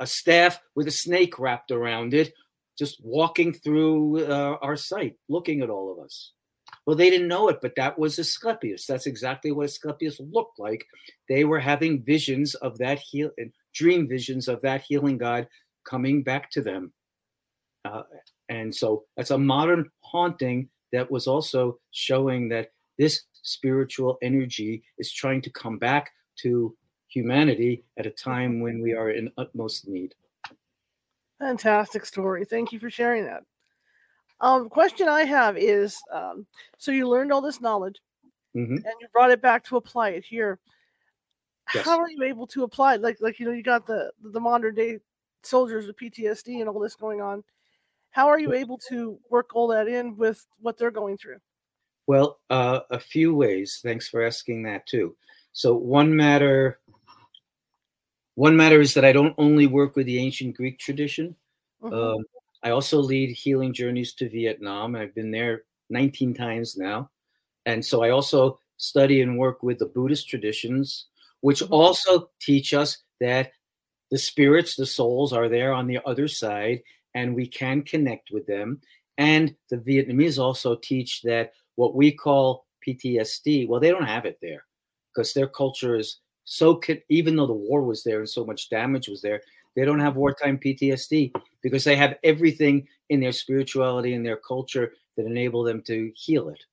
[0.00, 2.32] a staff with a snake wrapped around it,
[2.78, 6.32] just walking through uh, our site, looking at all of us.
[6.86, 8.86] Well, they didn't know it, but that was Asclepius.
[8.86, 10.86] That's exactly what Asclepius looked like.
[11.28, 13.30] They were having visions of that heal,
[13.74, 15.46] dream visions of that healing God
[15.84, 16.92] coming back to them.
[17.84, 18.02] Uh,
[18.50, 25.10] and so that's a modern haunting that was also showing that this spiritual energy is
[25.10, 26.76] trying to come back to
[27.08, 30.14] humanity at a time when we are in utmost need.
[31.38, 32.44] Fantastic story.
[32.44, 33.44] Thank you for sharing that.
[34.40, 38.00] Um, question I have is, um, so you learned all this knowledge,
[38.56, 38.74] mm-hmm.
[38.74, 40.58] and you brought it back to apply it here.
[41.74, 41.84] Yes.
[41.84, 43.00] How are you able to apply it?
[43.00, 44.98] Like, like you know, you got the the modern day
[45.42, 47.44] soldiers with PTSD and all this going on.
[48.10, 51.38] How are you able to work all that in with what they're going through?
[52.06, 53.80] Well, uh, a few ways.
[53.82, 55.16] Thanks for asking that too.
[55.52, 56.80] So one matter,
[58.34, 61.36] one matter is that I don't only work with the ancient Greek tradition.
[61.82, 61.94] Mm-hmm.
[61.94, 62.24] Um,
[62.62, 64.96] I also lead healing journeys to Vietnam.
[64.96, 67.10] I've been there 19 times now.
[67.66, 71.06] And so I also study and work with the Buddhist traditions,
[71.42, 71.72] which mm-hmm.
[71.72, 73.52] also teach us that
[74.10, 76.82] the spirits, the souls are there on the other side
[77.14, 78.80] and we can connect with them.
[79.18, 84.38] And the Vietnamese also teach that what we call PTSD, well, they don't have it
[84.40, 84.64] there
[85.12, 89.08] because their culture is so, even though the war was there and so much damage
[89.08, 89.42] was there,
[89.76, 94.94] they don't have wartime PTSD because they have everything in their spirituality and their culture
[95.16, 96.64] that enable them to heal it.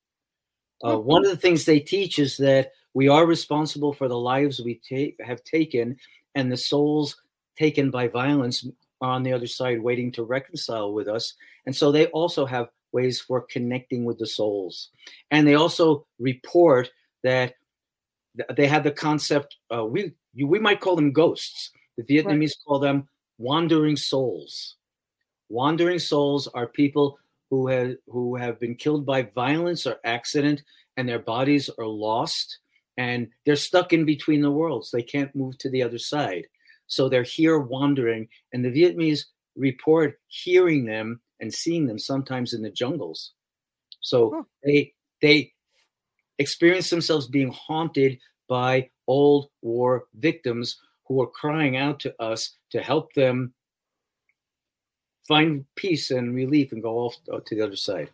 [0.83, 0.97] Uh.
[0.97, 4.81] One of the things they teach is that we are responsible for the lives we
[4.89, 5.97] ta- have taken,
[6.33, 7.15] and the souls
[7.57, 8.65] taken by violence
[9.01, 11.33] on the other side waiting to reconcile with us.
[11.65, 14.89] And so they also have ways for connecting with the souls.
[15.31, 16.89] And they also report
[17.23, 17.55] that
[18.55, 22.65] they have the concept, uh, we, we might call them ghosts the Vietnamese right.
[22.65, 23.07] call them
[23.37, 24.75] wandering souls.
[25.49, 30.63] Wandering souls are people who have who have been killed by violence or accident
[30.97, 32.59] and their bodies are lost
[32.97, 34.91] and they're stuck in between the worlds.
[34.91, 36.47] They can't move to the other side.
[36.87, 42.61] So they're here wandering and the Vietnamese report hearing them and seeing them sometimes in
[42.61, 43.33] the jungles.
[44.01, 44.43] So huh.
[44.63, 45.53] they they
[46.37, 52.81] experience themselves being haunted by old war victims who are crying out to us to
[52.81, 53.53] help them
[55.27, 58.09] find peace and relief and go off to the other side.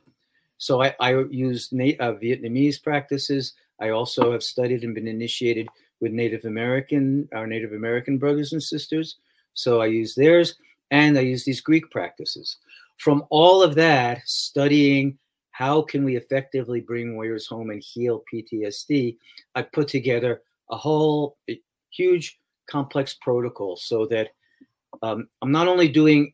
[0.57, 3.53] So I, I use uh, Vietnamese practices.
[3.79, 5.67] I also have studied and been initiated
[6.03, 9.15] with Native American, our Native American brothers and sisters.
[9.53, 10.55] So I use theirs
[10.91, 12.57] and I use these Greek practices.
[12.97, 15.17] From all of that, studying
[15.51, 19.15] how can we effectively bring warriors home and heal PTSD,
[19.55, 21.37] I put together a whole
[21.89, 22.37] huge
[22.69, 24.31] complex protocol so that
[25.03, 26.33] um, I'm not only doing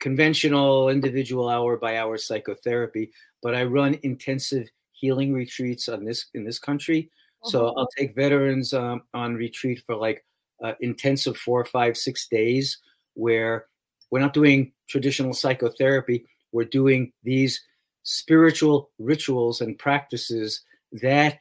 [0.00, 6.44] conventional individual hour by hour psychotherapy, but I run intensive healing retreats on this in
[6.44, 7.10] this country.
[7.44, 7.80] So uh-huh.
[7.80, 10.24] I'll take veterans um, on retreat for like
[10.62, 12.78] uh, intensive four, five, six days,
[13.14, 13.66] where
[14.10, 16.24] we're not doing traditional psychotherapy.
[16.52, 17.60] We're doing these
[18.02, 21.40] spiritual rituals and practices that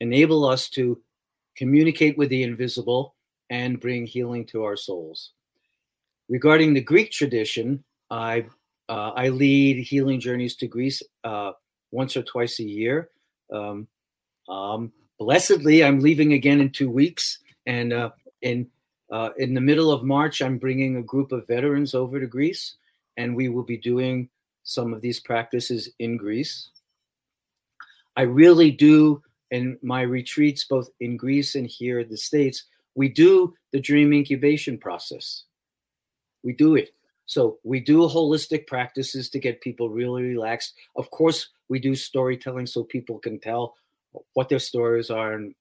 [0.00, 1.00] enable us to
[1.56, 3.14] communicate with the invisible,
[3.50, 5.32] and bring healing to our souls.
[6.28, 8.46] Regarding the Greek tradition, I
[8.88, 11.52] uh, I lead healing journeys to Greece uh,
[11.90, 13.10] once or twice a year.
[13.52, 13.88] Um,
[14.48, 18.10] um, blessedly, I'm leaving again in two weeks, and uh,
[18.42, 18.68] in
[19.10, 22.74] uh, in the middle of March, I'm bringing a group of veterans over to Greece,
[23.16, 24.28] and we will be doing
[24.64, 26.70] some of these practices in Greece.
[28.16, 33.08] I really do in my retreats, both in Greece and here in the States, we
[33.08, 35.44] do the dream incubation process.
[36.42, 36.90] We do it.
[37.26, 40.74] So we do holistic practices to get people really relaxed.
[40.96, 43.74] Of course, we do storytelling so people can tell
[44.34, 45.54] what their stories are and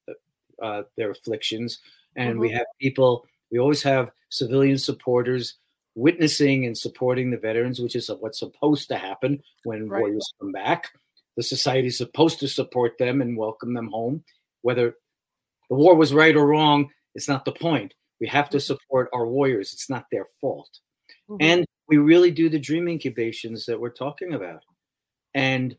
[0.62, 1.80] uh, their afflictions.
[2.16, 2.40] And mm-hmm.
[2.40, 5.58] we have people, we always have civilian supporters
[5.96, 10.02] witnessing and supporting the veterans, which is what's supposed to happen when right.
[10.02, 10.90] warriors come back.
[11.38, 14.24] The society is supposed to support them and welcome them home.
[14.62, 14.96] Whether
[15.70, 17.94] the war was right or wrong, it's not the point.
[18.20, 18.64] We have to mm-hmm.
[18.64, 19.74] support our warriors.
[19.74, 20.70] It's not their fault.
[21.30, 21.38] Mm-hmm.
[21.42, 24.64] And we really do the dream incubations that we're talking about.
[25.34, 25.76] And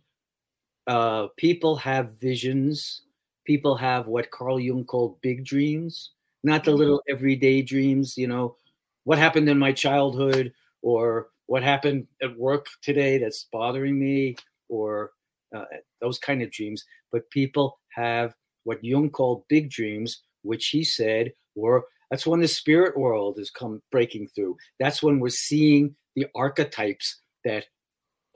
[0.87, 3.03] uh, people have visions.
[3.45, 6.13] People have what Carl Jung called big dreams.
[6.43, 8.57] not the little everyday dreams, you know,
[9.05, 14.37] what happened in my childhood or what happened at work today that's bothering me
[14.69, 15.11] or
[15.55, 15.65] uh,
[16.01, 16.85] those kind of dreams.
[17.11, 22.49] But people have what Jung called big dreams, which he said were that's when the
[22.49, 24.57] spirit world is come breaking through.
[24.79, 27.67] That's when we're seeing the archetypes that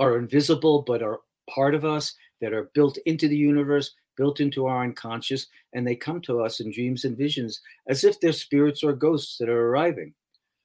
[0.01, 4.66] are invisible but are part of us, that are built into the universe, built into
[4.66, 8.83] our unconscious, and they come to us in dreams and visions as if they're spirits
[8.83, 10.14] or ghosts that are arriving.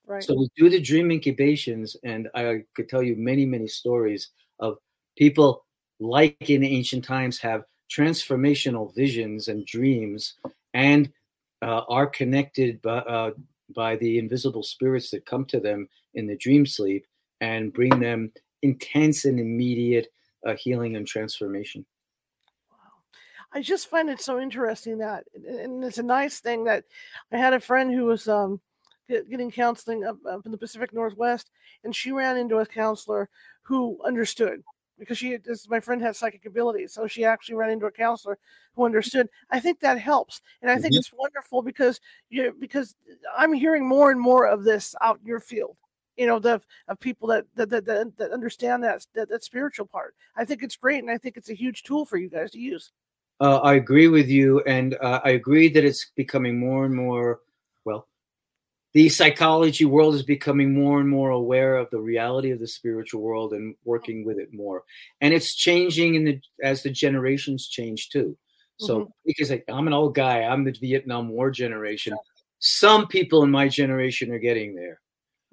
[0.08, 0.24] Right.
[0.24, 4.78] So we do the dream incubations, and I could tell you many, many stories of
[5.18, 5.66] people
[6.00, 10.36] like in ancient times have transformational visions and dreams
[10.74, 11.12] and
[11.62, 13.32] uh, are connected by, uh,
[13.74, 17.06] by the invisible spirits that come to them in the dream sleep
[17.42, 20.08] and bring them intense and immediate
[20.46, 21.86] uh, healing and transformation.
[22.72, 22.78] Wow.
[23.54, 26.86] I just find it so interesting that, and it's a nice thing that
[27.32, 28.60] I had a friend who was um,
[29.08, 31.50] getting counseling up, up in the Pacific Northwest,
[31.84, 33.30] and she ran into a counselor
[33.64, 34.64] who understood
[34.98, 38.38] because she this my friend had psychic abilities so she actually ran into a counselor
[38.76, 41.00] who understood i think that helps and i think mm-hmm.
[41.00, 42.96] it's wonderful because you because
[43.38, 45.76] i'm hearing more and more of this out in your field
[46.18, 49.86] you know the of people that that that, that, that understand that, that that spiritual
[49.86, 50.16] part.
[50.36, 52.60] I think it's great and i think it's a huge tool for you guys to
[52.60, 52.92] use.
[53.42, 57.40] Uh, i agree with you and uh, i agree that it's becoming more and more
[57.84, 58.08] well
[58.96, 63.22] the psychology world is becoming more and more aware of the reality of the spiritual
[63.22, 64.84] world and working with it more.
[65.20, 68.38] And it's changing in the as the generations change too.
[68.78, 69.12] So mm-hmm.
[69.26, 72.16] because I, i'm an old guy i'm the vietnam war generation.
[72.60, 75.02] Some people in my generation are getting there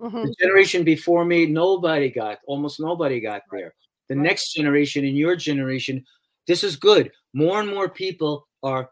[0.02, 0.24] mm-hmm.
[0.24, 3.74] the generation before me nobody got almost nobody got there
[4.08, 4.24] the right.
[4.24, 6.04] next generation in your generation
[6.46, 8.90] this is good more and more people are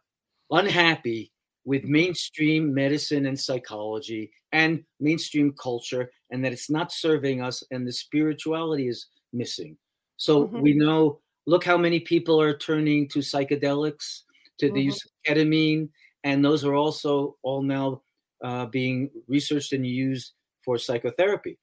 [0.51, 1.33] unhappy
[1.64, 7.87] with mainstream medicine and psychology and mainstream culture, and that it's not serving us, and
[7.87, 9.77] the spirituality is missing.
[10.16, 10.61] So mm-hmm.
[10.61, 14.23] we know, look how many people are turning to psychedelics,
[14.59, 14.75] to mm-hmm.
[14.75, 15.88] the use of ketamine,
[16.25, 18.03] and those are also all now
[18.42, 20.33] uh, being researched and used
[20.70, 21.59] for psychotherapy.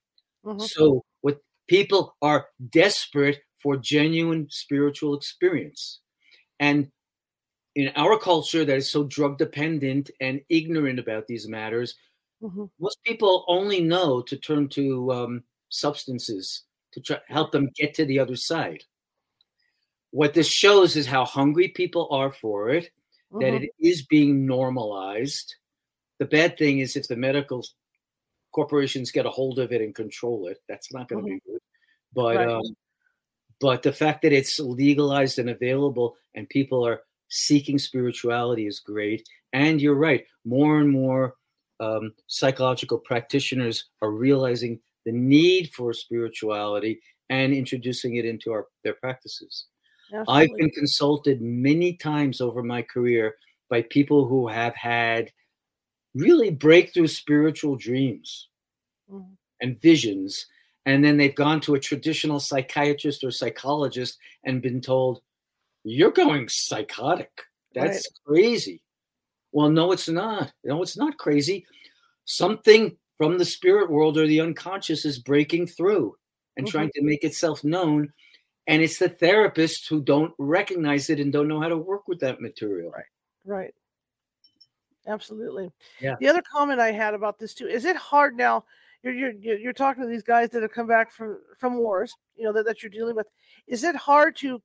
[0.46, 0.60] Mm-hmm.
[0.60, 1.40] So what
[1.70, 6.02] people are desperate for genuine spiritual experience.
[6.60, 6.92] And
[7.76, 11.96] in our culture that is so drug dependent and ignorant about these matters,
[12.44, 12.66] mm-hmm.
[12.82, 18.06] most people only know to turn to um, substances to try, help them get to
[18.06, 18.84] the other side.
[20.12, 22.90] What this shows is how hungry people are for it,
[23.32, 23.40] mm-hmm.
[23.40, 25.56] that it is being normalized.
[26.20, 27.64] The bad thing is if the medical
[28.58, 31.38] corporations get a hold of it and control it, that's not going to mm-hmm.
[31.46, 31.62] be good.
[32.14, 32.50] But right.
[32.50, 32.76] um,
[33.62, 39.22] but the fact that it's legalized and available and people are seeking spirituality is great.
[39.54, 41.36] And you're right, more and more
[41.80, 48.96] um, psychological practitioners are realizing the need for spirituality and introducing it into our, their
[48.96, 49.68] practices.
[50.12, 50.34] Absolutely.
[50.34, 53.36] I've been consulted many times over my career
[53.70, 55.32] by people who have had
[56.18, 58.50] really breakthrough spiritual dreams
[59.12, 59.34] mm-hmm.
[59.62, 60.48] and visions.
[60.86, 65.22] And then they've gone to a traditional psychiatrist or psychologist and been told,
[65.84, 67.32] you're going psychotic.
[67.74, 68.26] That's right.
[68.26, 68.82] crazy.
[69.52, 70.52] Well, no, it's not.
[70.64, 71.66] No, it's not crazy.
[72.26, 76.16] Something from the spirit world or the unconscious is breaking through
[76.56, 76.72] and mm-hmm.
[76.72, 78.12] trying to make itself known.
[78.68, 82.20] And it's the therapists who don't recognize it and don't know how to work with
[82.20, 82.92] that material.
[82.92, 83.06] Right.
[83.46, 83.74] Right.
[85.08, 85.72] Absolutely.
[86.02, 86.16] Yeah.
[86.20, 88.66] The other comment I had about this too is it hard now?
[89.04, 92.44] You're you're you're talking to these guys that have come back from from wars, you
[92.44, 93.28] know that, that you're dealing with.
[93.68, 94.62] Is it hard to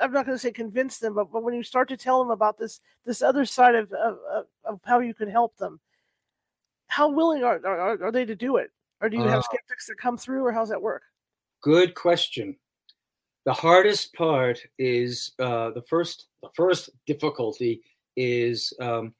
[0.00, 2.30] I'm not going to say convince them, but, but when you start to tell them
[2.30, 4.18] about this this other side of of,
[4.64, 5.80] of how you can help them,
[6.86, 8.70] how willing are, are, are they to do it,
[9.00, 11.02] or do you have uh, skeptics that come through, or how's that work?
[11.60, 12.56] Good question.
[13.44, 16.26] The hardest part is uh, the first.
[16.42, 17.82] The first difficulty
[18.16, 19.14] is um,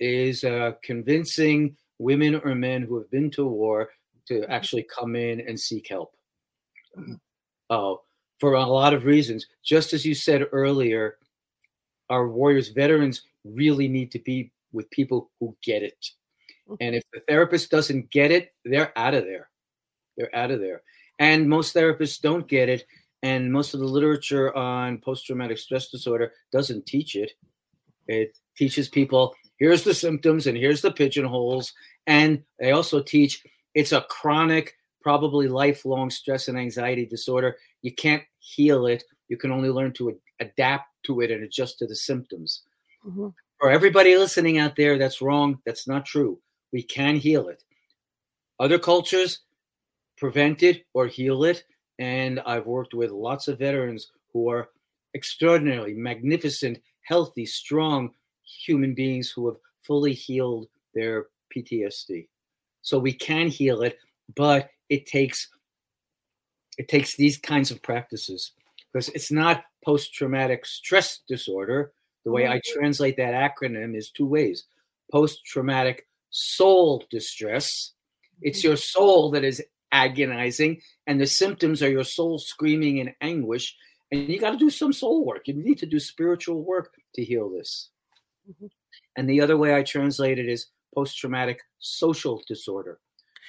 [0.00, 3.90] is uh, convincing women or men who have been to war
[4.26, 4.52] to mm-hmm.
[4.52, 6.14] actually come in and seek help.
[7.68, 8.02] Oh,
[8.38, 9.46] for a lot of reasons.
[9.64, 11.18] Just as you said earlier,
[12.10, 16.10] our warriors veterans really need to be with people who get it.
[16.68, 16.74] Mm-hmm.
[16.80, 19.48] And if the therapist doesn't get it, they're out of there.
[20.16, 20.82] They're out of there.
[21.18, 22.84] And most therapists don't get it.
[23.22, 27.32] And most of the literature on post traumatic stress disorder doesn't teach it.
[28.06, 31.72] It teaches people here's the symptoms and here's the pigeonholes.
[32.06, 33.42] And they also teach
[33.74, 37.56] it's a chronic probably lifelong stress and anxiety disorder.
[37.82, 39.04] You can't heal it.
[39.28, 42.62] You can only learn to adapt to it and adjust to the symptoms.
[43.06, 43.28] Mm-hmm.
[43.60, 45.60] For everybody listening out there, that's wrong.
[45.64, 46.38] That's not true.
[46.72, 47.62] We can heal it.
[48.58, 49.40] Other cultures
[50.16, 51.64] prevent it or heal it.
[51.98, 54.70] And I've worked with lots of veterans who are
[55.14, 58.10] extraordinarily magnificent, healthy, strong
[58.46, 62.28] human beings who have fully healed their PTSD.
[62.82, 63.98] So we can heal it,
[64.34, 65.48] but it takes
[66.78, 68.52] it takes these kinds of practices
[68.92, 71.92] because it's not post-traumatic stress disorder.
[72.24, 72.78] The way I Mm-hmm.
[72.78, 74.64] translate that acronym is two ways.
[75.10, 77.92] Post-traumatic soul distress.
[78.42, 83.74] It's your soul that is agonizing, and the symptoms are your soul screaming in anguish.
[84.12, 85.48] And you got to do some soul work.
[85.48, 87.90] You need to do spiritual work to heal this.
[88.48, 88.70] Mhm.
[89.16, 93.00] And the other way I translate it is post traumatic social disorder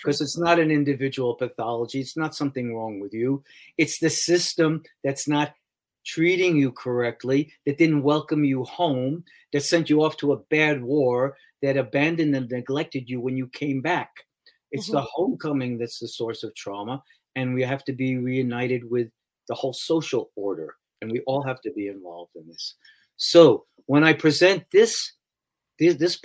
[0.01, 1.99] because it's not an individual pathology.
[1.99, 3.43] It's not something wrong with you.
[3.77, 5.55] It's the system that's not
[6.05, 10.81] treating you correctly, that didn't welcome you home, that sent you off to a bad
[10.83, 14.11] war, that abandoned and neglected you when you came back.
[14.71, 17.03] It's the homecoming that's the source of trauma.
[17.35, 19.09] And we have to be reunited with
[19.47, 20.75] the whole social order.
[21.01, 22.75] And we all have to be involved in this.
[23.18, 25.13] So when I present this,
[25.80, 26.20] this, this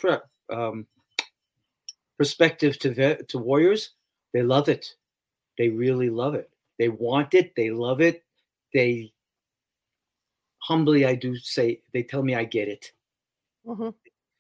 [0.53, 0.87] um,
[2.19, 3.91] perspective to ve- to warriors,
[4.33, 4.95] they love it.
[5.59, 6.51] They really love it.
[6.79, 7.55] They want it.
[7.57, 8.23] They love it.
[8.73, 9.13] They
[10.59, 12.93] humbly, I do say, they tell me I get it.
[13.67, 13.95] Mhm.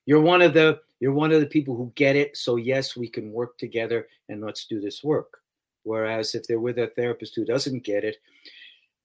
[0.07, 2.37] You're one of the you're one of the people who get it.
[2.37, 5.41] So yes, we can work together and let's do this work.
[5.83, 8.19] Whereas if they're with a therapist who doesn't get it,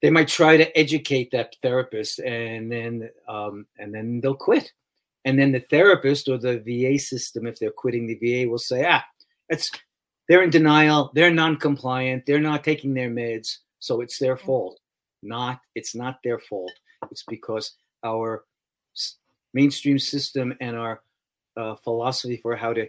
[0.01, 4.71] they might try to educate that therapist and then um, and then they'll quit.
[5.25, 8.85] And then the therapist or the VA system, if they're quitting the VA, will say,
[8.87, 9.03] ah,
[9.49, 9.69] it's
[10.27, 14.79] they're in denial, they're non-compliant, they're not taking their meds, so it's their fault.
[15.23, 16.71] Not, it's not their fault.
[17.11, 17.73] It's because
[18.03, 18.45] our
[19.53, 21.01] mainstream system and our
[21.55, 22.87] uh, philosophy for how to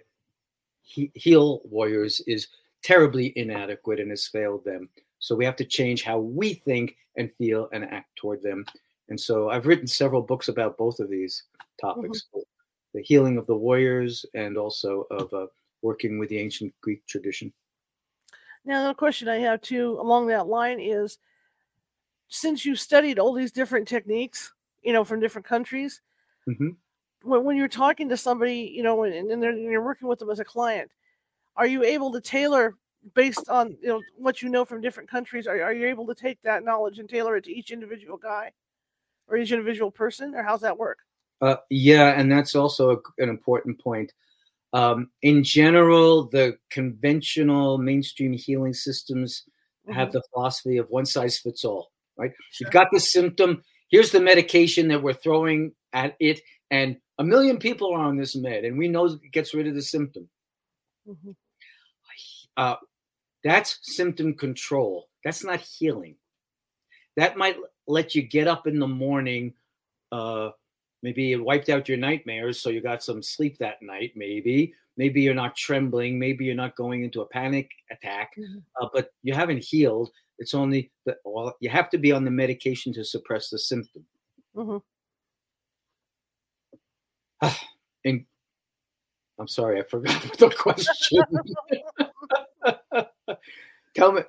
[0.82, 2.48] he- heal warriors is
[2.82, 4.88] terribly inadequate and has failed them.
[5.18, 8.64] So we have to change how we think and feel and act toward them.
[9.08, 11.44] And so I've written several books about both of these
[11.80, 12.26] topics
[12.94, 15.46] the healing of the warriors and also of uh,
[15.82, 17.52] working with the ancient Greek tradition.
[18.64, 21.18] Now, the question I have too along that line is
[22.28, 24.52] since you studied all these different techniques,
[24.82, 26.00] you know, from different countries,
[26.48, 26.76] Mhm.
[27.22, 30.30] when, when you're talking to somebody, you know, and, and, and you're working with them
[30.30, 30.90] as a client,
[31.56, 32.76] are you able to tailor
[33.14, 35.46] based on, you know, what you know from different countries?
[35.46, 38.52] Are, are you able to take that knowledge and tailor it to each individual guy
[39.26, 40.98] or each individual person, or how's that work?
[41.40, 44.12] Uh, yeah, and that's also a, an important point.
[44.72, 49.44] Um, in general, the conventional mainstream healing systems
[49.90, 50.12] have Mhm.
[50.12, 52.32] the philosophy of one size fits all, right?
[52.50, 52.66] Sure.
[52.66, 53.62] You've got this symptom.
[53.88, 56.40] Here's the medication that we're throwing at it,
[56.70, 59.74] and a million people are on this med, and we know it gets rid of
[59.74, 60.28] the symptom.
[61.06, 61.36] Mhm.
[62.56, 62.76] Uh,
[63.48, 65.08] that's symptom control.
[65.24, 66.16] That's not healing.
[67.16, 69.54] That might let you get up in the morning.
[70.12, 70.50] Uh,
[71.02, 74.12] maybe it wiped out your nightmares, so you got some sleep that night.
[74.14, 76.18] Maybe, maybe you're not trembling.
[76.18, 78.32] Maybe you're not going into a panic attack.
[78.38, 78.62] Mhm.
[78.80, 80.10] Uh, but you haven't healed.
[80.38, 84.06] It's only that well, you have to be on the medication to suppress the symptom.
[84.54, 84.82] Mhm.
[88.04, 88.24] And
[89.38, 91.22] I'm sorry, I forgot the question.
[93.94, 94.22] Tell me,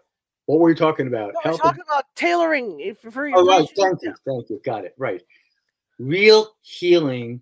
[0.46, 1.34] what were you talking about?
[1.46, 3.68] No, we're talking about tailoring for your Oh, right.
[3.78, 4.14] Thank you.
[4.26, 4.60] Thank you.
[4.66, 4.96] Got it.
[4.98, 5.22] Right.
[6.00, 7.42] Real healing,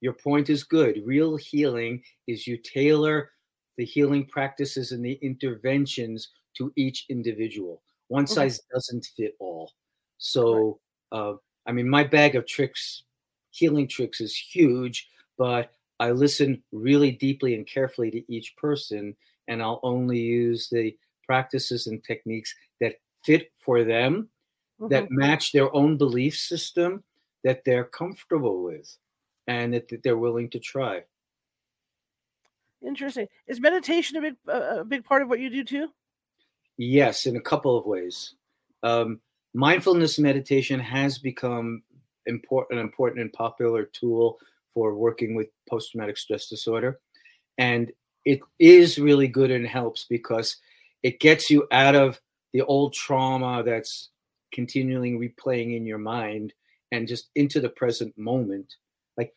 [0.00, 1.00] your point is good.
[1.04, 3.30] Real healing is you tailor
[3.76, 7.80] the healing practices and the interventions to each individual.
[8.08, 9.72] One size doesn't fit all.
[10.18, 10.78] So,
[11.10, 11.34] uh,
[11.66, 13.04] I mean, my bag of tricks,
[13.50, 19.16] healing tricks, is huge, but I listen really deeply and carefully to each person,
[19.52, 20.96] and I'll only use the
[21.26, 24.28] practices and techniques that fit for them
[24.88, 25.10] that Mhm.
[25.10, 27.04] match their own belief system
[27.44, 28.96] that they're comfortable with
[29.46, 31.04] and that, that they're willing to try.
[32.84, 33.28] Interesting.
[33.46, 35.88] Is meditation a big uh, a big part of what you do too?
[36.78, 38.34] Yes, in a couple of ways.
[38.82, 39.20] Um,
[39.54, 41.82] mindfulness meditation has become
[42.26, 44.38] important, an important and popular tool
[44.74, 47.00] for working with post traumatic stress disorder.
[47.58, 47.92] And
[48.24, 50.56] it is really good and helps because
[51.02, 52.20] it gets you out of
[52.52, 54.10] the old trauma that's
[54.52, 56.52] continually replaying in your mind
[56.92, 58.74] and just into the present moment.
[59.16, 59.34] Like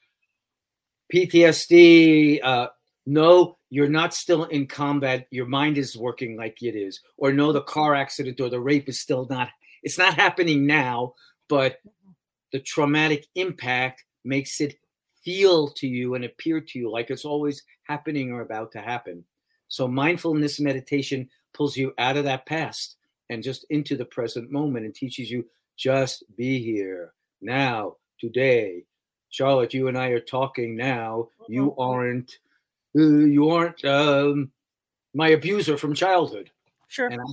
[1.14, 2.68] PTSD, uh,
[3.06, 5.28] no, you're not still in combat.
[5.32, 7.02] Your mind is working like it is.
[7.18, 9.50] Or no, the car accident or the rape is still not,
[9.84, 11.14] it's not happening now,
[11.48, 11.80] but
[12.52, 14.78] the traumatic impact makes it
[15.26, 19.26] feel to you and appear to you like it's always happening or about to happen.
[19.68, 22.98] So mindfulness meditation pulls you out of that past
[23.30, 25.46] and just into the present moment and teaches you
[25.76, 28.86] just be here now, today.
[29.30, 31.30] Charlotte, you and I are talking now.
[31.50, 31.82] You Mm-hmm.
[31.82, 32.38] aren't
[32.98, 34.52] uh, you aren't um,
[35.14, 36.52] my abuser from childhood.
[36.88, 37.08] Sure.
[37.08, 37.26] And I,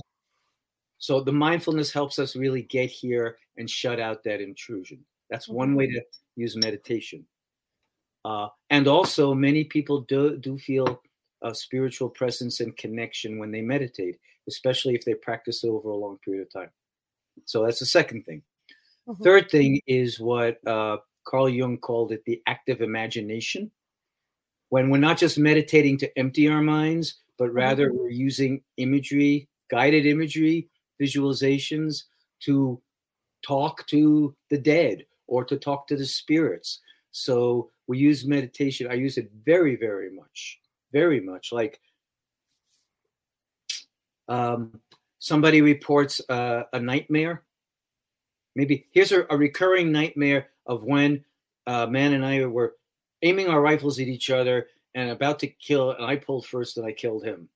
[0.97, 5.05] so the mindfulness helps us really get here and shut out that intrusion.
[5.29, 6.01] That's one way to
[6.35, 7.25] use meditation.
[8.25, 11.01] Uh, and also, many people do do feel
[11.41, 14.17] a spiritual presence and connection when they meditate,
[14.47, 16.69] especially if they practice it over a long period of time.
[17.45, 18.41] So that's the second thing.
[19.07, 19.23] Mhm.
[19.23, 23.71] Third thing is what uh, Carl Jung called it the active imagination.
[24.69, 30.05] When we're not just meditating to empty our minds, but rather we're using imagery, guided
[30.05, 30.69] imagery,
[31.01, 32.03] visualizations
[32.41, 32.81] to
[33.45, 36.79] talk to the dead or to talk to the spirits.
[37.13, 38.87] So we use meditation.
[38.89, 40.59] I use it very, very much,
[40.91, 41.51] very much.
[41.51, 41.79] Like
[44.27, 44.81] um,
[45.19, 47.43] somebody reports uh, a nightmare.
[48.55, 51.23] Maybe here's a, a recurring nightmare of when
[51.67, 52.75] uh, man and I were
[53.21, 56.85] aiming our rifles at each other and about to kill, and I pulled first and
[56.85, 57.47] I killed him.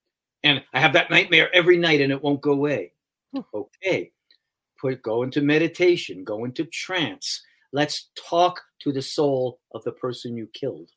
[0.44, 2.94] And I have that nightmare every night and it won't go away.
[3.34, 3.42] Hmm.
[3.54, 4.12] Okay.
[4.80, 7.42] Put go into meditation, go into trance.
[7.78, 10.90] Let's talk to the soul of the person you killed.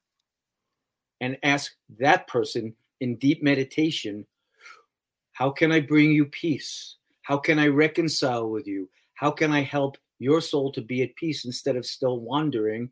[1.21, 4.25] And ask that person in deep meditation,
[5.33, 6.97] how can I bring you peace?
[7.21, 8.89] How can I reconcile with you?
[9.13, 12.89] How can I help your soul to be at peace instead of still wandering?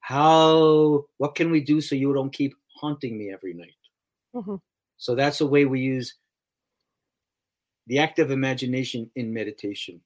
[0.00, 3.78] How what can we do so you don't keep haunting me every night?
[4.34, 4.60] Mhm.
[4.96, 6.12] So that's a way we use
[7.86, 10.00] the act of imagination in meditation,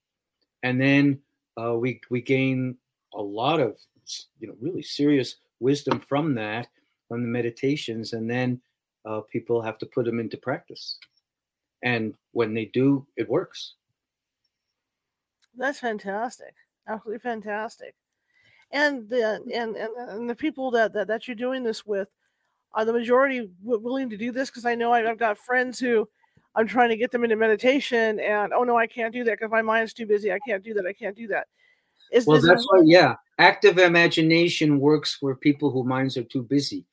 [0.63, 1.23] and then
[1.57, 2.77] uh, we we gain
[3.15, 3.77] a lot of
[4.41, 6.69] you know really serious wisdom from that
[7.09, 8.61] from the meditations, and then
[9.05, 10.99] uh, people have to put them into practice,
[11.83, 13.75] and when they do, it works.
[15.57, 16.55] That's fantastic.
[16.89, 17.95] Absolutely fantastic.
[18.71, 22.09] And the and and, and the people that, that that you're doing this with
[22.75, 26.09] are the majority willing to do this because I know I've got friends who
[26.55, 29.51] I'm trying to get them into meditation and oh no I can't do that because
[29.51, 31.49] my mind's too busy I can't do that I can't do that.
[32.27, 33.15] Well, that's why, yeah.
[33.39, 36.87] Active imagination works for people whose minds are too busy.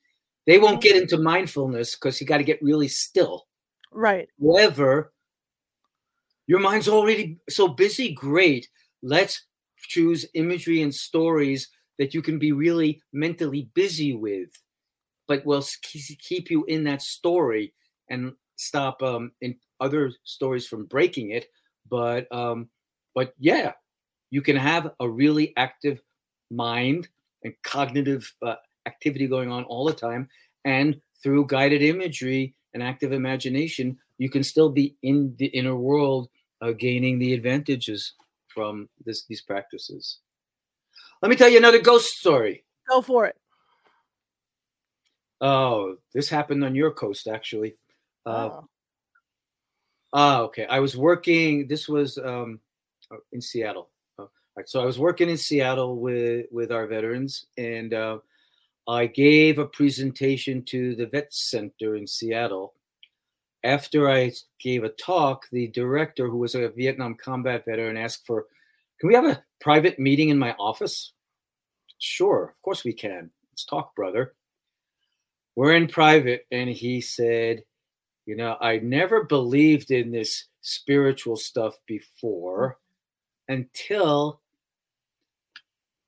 [0.48, 3.48] They won't get into mindfulness because you got to get really still.
[3.92, 4.30] right?
[4.42, 5.14] However,
[6.48, 8.14] your mind's already so busy.
[8.14, 8.68] Great.
[9.04, 9.46] Let's
[9.78, 14.50] choose imagery and stories that you can be really mentally busy with,
[15.28, 17.74] but will keep you in that story
[18.10, 21.46] and stop um, in other stories from breaking it.
[21.90, 22.70] But um,
[23.14, 23.74] but yeah,
[24.32, 26.02] you can have a really active
[26.52, 27.08] mind
[27.44, 28.56] and cognitive uh,
[28.86, 30.30] activity going on all the time,
[30.66, 36.30] and through guided imagery and active imagination, you can still be in the inner world,
[36.62, 38.14] uh, gaining the advantages
[38.48, 40.20] from this these practices.
[41.22, 42.64] Let me tell you another ghost story.
[42.90, 43.36] Go for it.
[45.42, 47.76] Oh, this happened on your coast, actually.
[48.26, 48.70] Uh, Oh.
[50.12, 50.66] Ah, okay.
[50.66, 51.68] I was working.
[51.68, 52.60] This was um,
[53.32, 53.90] in Seattle.
[54.60, 58.18] Right, so I was working in Seattle with with our veterans, and uh,
[58.90, 62.74] I gave a presentation to the vet center in Seattle.
[63.64, 68.48] After I gave a talk, the director, who was a Vietnam combat veteran, asked for,
[69.00, 71.14] "Can we have a private meeting in my office?"
[71.98, 73.32] Sure, of course we can.
[73.54, 74.34] Let's talk, brother.
[75.56, 77.64] We're in private, and he said,
[78.26, 82.78] you know, I never believed in this spiritual stuff before
[83.48, 84.42] until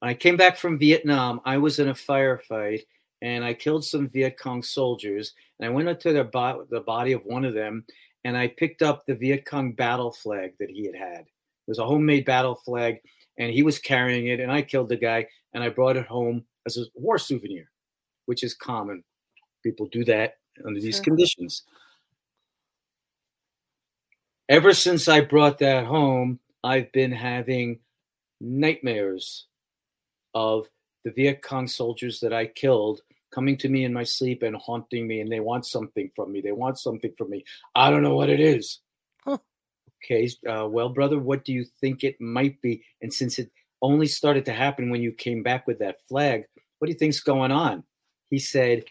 [0.02, 1.42] I came back from Vietnam.
[1.46, 2.84] I was in a firefight
[3.22, 5.34] and I killed some Viet Cong soldiers.
[5.60, 7.86] And I went up to the, bo- the body of one of them
[8.24, 11.20] and I picked up the Viet Cong battle flag that he had had.
[11.22, 13.00] It was a homemade battle flag
[13.38, 14.40] and he was carrying it.
[14.40, 17.70] And I killed the guy and I brought it home as a war souvenir,
[18.26, 19.04] which is common.
[19.64, 21.04] People do that under these Sure.
[21.04, 21.64] conditions
[24.52, 27.80] ever since I brought that home, I've been having
[28.42, 29.48] nightmares
[30.34, 30.68] of
[31.04, 33.02] the Viet Cong soldiers that I killed
[33.32, 36.42] coming to me in my sleep and haunting me, and they want something from me.
[36.42, 37.46] They want something from me.
[37.76, 38.80] I don't know what it is.
[39.24, 39.38] Huh.
[40.04, 42.84] Okay, uh, well, brother, what do you think it might be?
[43.02, 43.50] And since it
[43.82, 46.46] only started to happen when you came back with that flag,
[46.80, 47.84] what do you think's going on?
[48.30, 48.84] He said,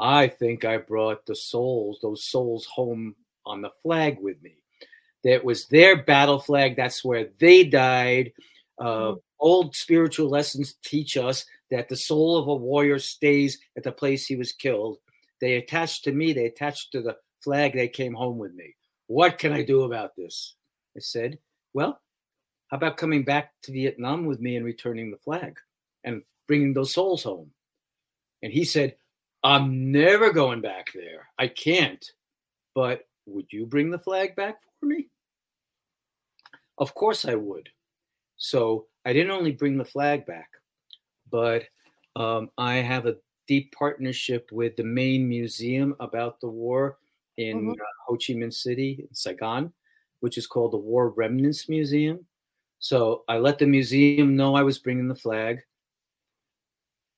[0.00, 3.14] I think I brought the souls, those souls home
[3.46, 4.54] on the flag with me.
[5.24, 6.74] That was their battle flag.
[6.74, 8.32] That's where they died.
[8.78, 9.20] Uh, Mhm.
[9.42, 14.24] Old spiritual lessons teach us that the soul of a warrior stays at the place
[14.24, 14.98] he was killed.
[15.40, 18.76] They attached to me, they attached to the flag, they came home with me.
[19.08, 20.54] What can I do about this?
[20.96, 21.38] I said,
[21.74, 22.00] Well,
[22.68, 25.56] how about coming back to Vietnam with me and returning the flag
[26.04, 27.50] and bringing those souls home?
[28.44, 28.94] And he said,
[29.42, 31.26] I'm never going back there.
[31.36, 32.04] I can't.
[32.76, 35.08] But would you bring the flag back for me?
[36.78, 37.68] Of course I would.
[38.42, 40.50] So I didn't only bring the flag back,
[41.30, 41.62] but
[42.16, 43.14] um, I have a
[43.46, 46.98] deep partnership with the main museum about the war
[47.36, 47.70] in mm-hmm.
[47.70, 49.72] uh, Ho Chi Minh City, in Saigon,
[50.18, 52.26] which is called the War Remnants Museum.
[52.80, 55.60] So I let the museum know I was bringing the flag.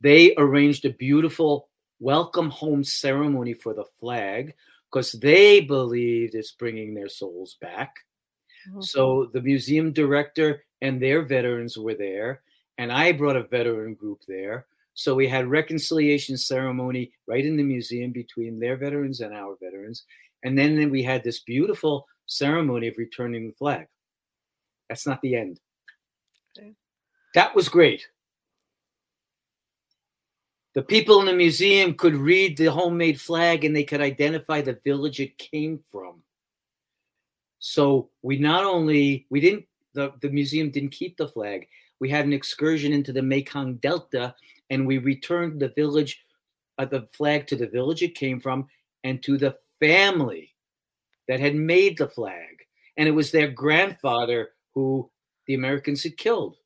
[0.02, 1.70] They arranged a beautiful
[2.00, 4.52] welcome home ceremony for the flag
[4.92, 7.94] because they believed it's bringing their souls back.
[8.68, 8.82] Mm-hmm.
[8.82, 12.42] So the museum director and their veterans were there,
[12.76, 14.66] and I brought a veteran group there.
[14.92, 20.04] So we had reconciliation ceremony right in the museum between their veterans and our veterans,
[20.42, 23.86] and then then we had this beautiful ceremony of returning the flag.
[24.90, 25.58] That's not the end.
[26.56, 26.74] Okay.
[27.32, 28.06] That was great.
[30.74, 34.78] The people in the museum could read the homemade flag and they could identify the
[34.84, 36.22] village it came from.
[37.58, 39.64] So we not only we didn't
[39.94, 41.66] the, the museum didn't keep the flag.
[42.00, 44.34] We had an excursion into the Mekong Delta
[44.70, 46.20] and we returned the village
[46.78, 48.66] uh, the flag to the village it came from
[49.04, 50.54] and to the family
[51.28, 52.66] that had made the flag.
[52.96, 55.10] And it was their grandfather who
[55.46, 56.56] the Americans had killed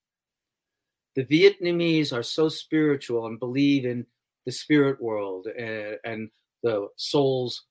[1.19, 4.07] the Vietnamese are so spiritual and believe in
[4.47, 6.31] the spirit world and, and
[6.63, 7.65] the soul's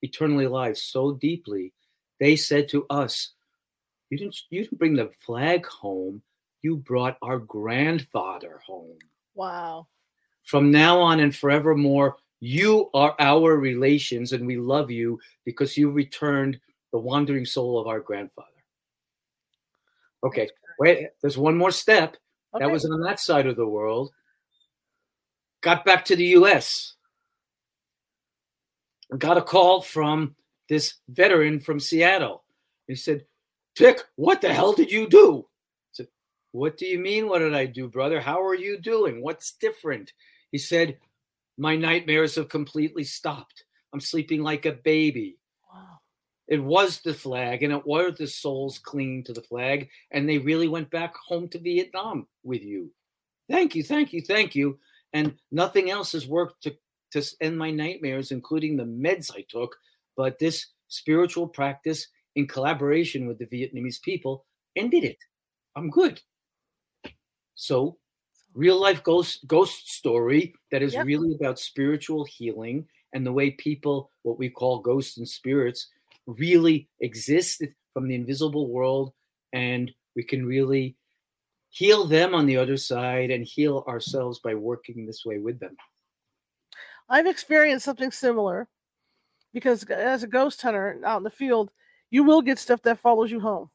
[0.00, 1.74] eternally alive so deeply.
[2.18, 3.32] They said to us,
[4.10, 4.36] "You didn't.
[4.50, 6.22] You didn't bring the flag home.
[6.62, 8.98] You brought our grandfather home."
[9.34, 9.88] Wow.
[10.44, 15.90] From now on and forevermore, you are our relations, and we love you because you
[15.90, 16.60] returned
[16.92, 18.48] the wandering soul of our grandfather.
[20.22, 20.48] Okay,
[20.78, 21.08] wait.
[21.20, 22.16] There's one more step.
[22.54, 22.64] Okay.
[22.64, 24.12] That was on that side of the world.
[25.60, 26.94] Got back to the US.
[29.18, 30.36] Got a call from
[30.68, 32.44] this veteran from Seattle.
[32.86, 33.24] He said,
[33.76, 35.46] Dick, what the hell did you do?
[35.46, 36.08] I said,
[36.52, 37.28] What do you mean?
[37.28, 38.20] What did I do, brother?
[38.20, 39.22] How are you doing?
[39.22, 40.12] What's different?
[40.52, 40.98] He said,
[41.58, 43.64] My nightmares have completely stopped.
[43.92, 45.38] I'm sleeping like a baby.
[46.46, 49.88] It was the flag and it were the souls clinging to the flag.
[50.10, 52.90] And they really went back home to Vietnam with you.
[53.50, 54.78] Thank you, thank you, thank you.
[55.12, 56.76] And nothing else has worked to,
[57.12, 59.76] to end my nightmares, including the meds I took.
[60.16, 64.44] But this spiritual practice in collaboration with the Vietnamese people
[64.76, 65.18] ended it.
[65.76, 66.20] I'm good.
[67.54, 67.98] So,
[68.54, 71.06] real life ghost ghost story that is yep.
[71.06, 75.88] really about spiritual healing and the way people, what we call ghosts and spirits,
[76.26, 77.62] really exist
[77.92, 79.12] from the invisible world
[79.52, 80.96] and we can really
[81.70, 85.76] heal them on the other side and heal ourselves by working this way with them.
[87.08, 88.68] I've experienced something similar
[89.52, 91.70] because as a ghost hunter out in the field,
[92.14, 93.68] you will get stuff that follows you home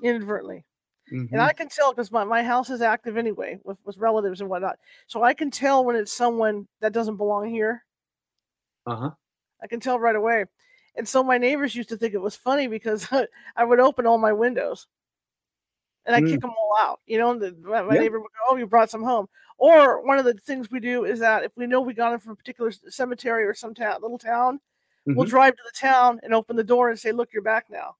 [0.00, 0.64] inadvertently.
[1.12, 1.34] Mm-hmm.
[1.34, 4.48] And I can tell because my, my house is active anyway with, with relatives and
[4.48, 4.78] whatnot.
[5.08, 7.84] So I can tell when it's someone that doesn't belong here.
[8.86, 9.10] Uh huh.
[9.60, 10.44] I can tell right away.
[10.94, 13.08] And so my neighbors used to think it was funny because
[13.56, 14.86] I would open all my windows
[16.06, 16.30] and I mm.
[16.30, 17.00] kick them all out.
[17.06, 18.02] You know, the, my yep.
[18.02, 21.06] neighbor would go, "Oh, you brought some home." Or one of the things we do
[21.06, 24.00] is that if we know we got them from a particular cemetery or some town,
[24.00, 24.60] little town,
[25.08, 25.16] mm-hmm.
[25.18, 27.96] we'll drive to the town and open the door and say, "Look, you're back now.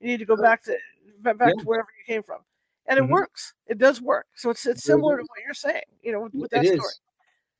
[0.00, 0.76] You need to go back to
[1.20, 1.52] back yeah.
[1.58, 2.40] to wherever you came from."
[2.86, 3.12] And it mm-hmm.
[3.12, 3.54] works.
[3.66, 4.26] It does work.
[4.34, 5.84] So it's it's similar to what you're saying.
[6.02, 6.80] You know, with, with that story.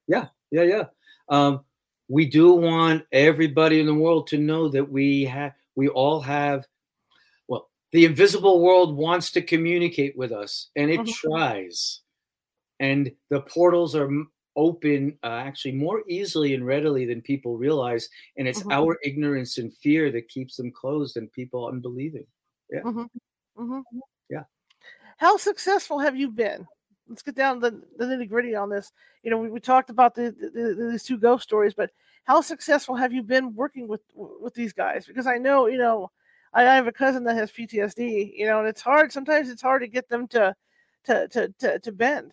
[0.06, 0.84] Yeah, yeah, yeah.
[1.28, 1.64] Um,
[2.08, 6.66] we do want everybody in the world to know that we have we all have
[7.48, 11.28] well the invisible world wants to communicate with us and it mm-hmm.
[11.28, 12.00] tries
[12.80, 14.10] and the portals are
[14.56, 18.72] open uh, actually more easily and readily than people realize and it's mm-hmm.
[18.72, 22.26] our ignorance and fear that keeps them closed and people unbelieving
[22.70, 23.02] yeah mm-hmm.
[23.58, 23.80] mm-hmm.
[24.30, 24.44] yeah
[25.16, 26.66] how successful have you been
[27.08, 28.92] let's get down the, the nitty gritty on this.
[29.22, 31.90] You know, we, we talked about the, the, the, these two ghost stories, but
[32.24, 35.06] how successful have you been working with with these guys?
[35.06, 36.10] Because I know, you know,
[36.52, 38.32] I, I have a cousin that has PTSD.
[38.34, 39.12] You know, and it's hard.
[39.12, 40.54] Sometimes it's hard to get them to
[41.04, 42.32] to to to, to bend.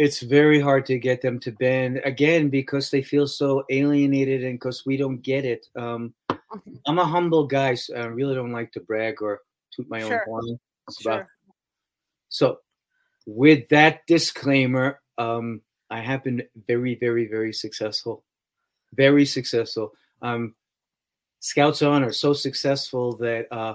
[0.00, 4.54] It's very hard to get them to bend again because they feel so alienated and
[4.54, 5.66] because we don't get it.
[5.76, 6.72] Um, mm-hmm.
[6.86, 10.22] I'm a humble guy, so I really don't like to brag or toot my sure.
[10.22, 10.60] own horn.
[11.02, 11.28] Sure.
[12.30, 12.60] So
[13.26, 18.24] with that disclaimer, um, I have been very, very, very successful.
[18.94, 19.92] Very successful.
[20.22, 20.54] Um,
[21.40, 23.74] Scouts on are so successful that uh,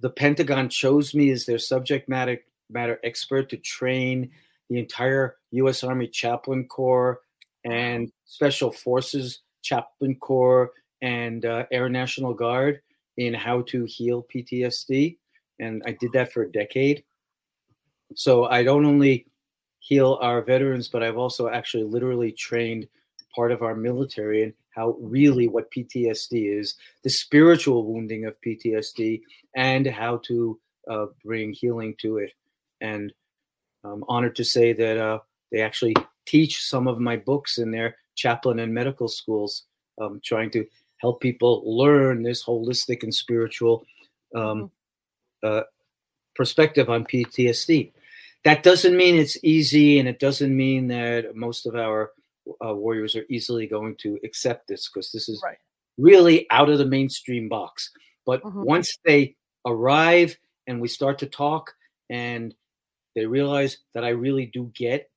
[0.00, 2.38] the Pentagon chose me as their subject matter
[2.68, 4.30] matter expert to train
[4.68, 5.82] the entire U.S.
[5.82, 7.20] Army Chaplain Corps
[7.64, 10.70] and Special Forces Chaplain Corps
[11.02, 12.80] and uh, Air National Guard
[13.16, 15.16] in how to heal PTSD.
[15.58, 17.04] And I did that for a decade.
[18.14, 19.26] So I don't only
[19.80, 22.88] heal our veterans, but I've also actually literally trained
[23.34, 29.20] part of our military in how really what PTSD is, the spiritual wounding of PTSD,
[29.56, 30.58] and how to
[30.88, 32.32] uh, bring healing to it.
[32.80, 33.12] And
[33.84, 35.20] I'm honored to say that uh,
[35.52, 35.94] they actually
[36.26, 39.64] teach some of my books in their chaplain and medical schools,
[40.00, 40.66] um, trying to
[40.98, 43.86] help people learn this holistic and spiritual
[44.34, 44.70] um,
[45.42, 45.58] mm-hmm.
[45.58, 45.62] uh,
[46.34, 47.92] perspective on PTSD.
[48.44, 52.12] That doesn't mean it's easy, and it doesn't mean that most of our
[52.64, 55.58] uh, warriors are easily going to accept this because this is right.
[55.96, 57.90] really out of the mainstream box.
[58.24, 58.62] But mm-hmm.
[58.62, 61.74] once they arrive and we start to talk,
[62.10, 62.54] and
[63.18, 65.10] they realize that I really do get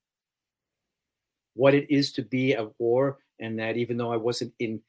[1.54, 4.80] what it is to be at war, and that even though I wasn't in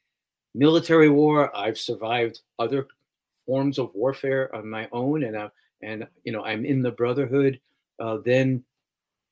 [0.54, 2.88] military war, I've survived other
[3.46, 5.50] forms of warfare on my own, and I,
[5.82, 7.60] and you know I'm in the brotherhood.
[8.00, 8.64] Uh, then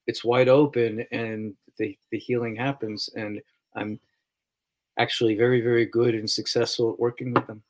[0.06, 3.40] it's wide open, and the the healing happens, and
[3.74, 3.98] I'm
[4.98, 7.62] actually very very good and successful at working with them.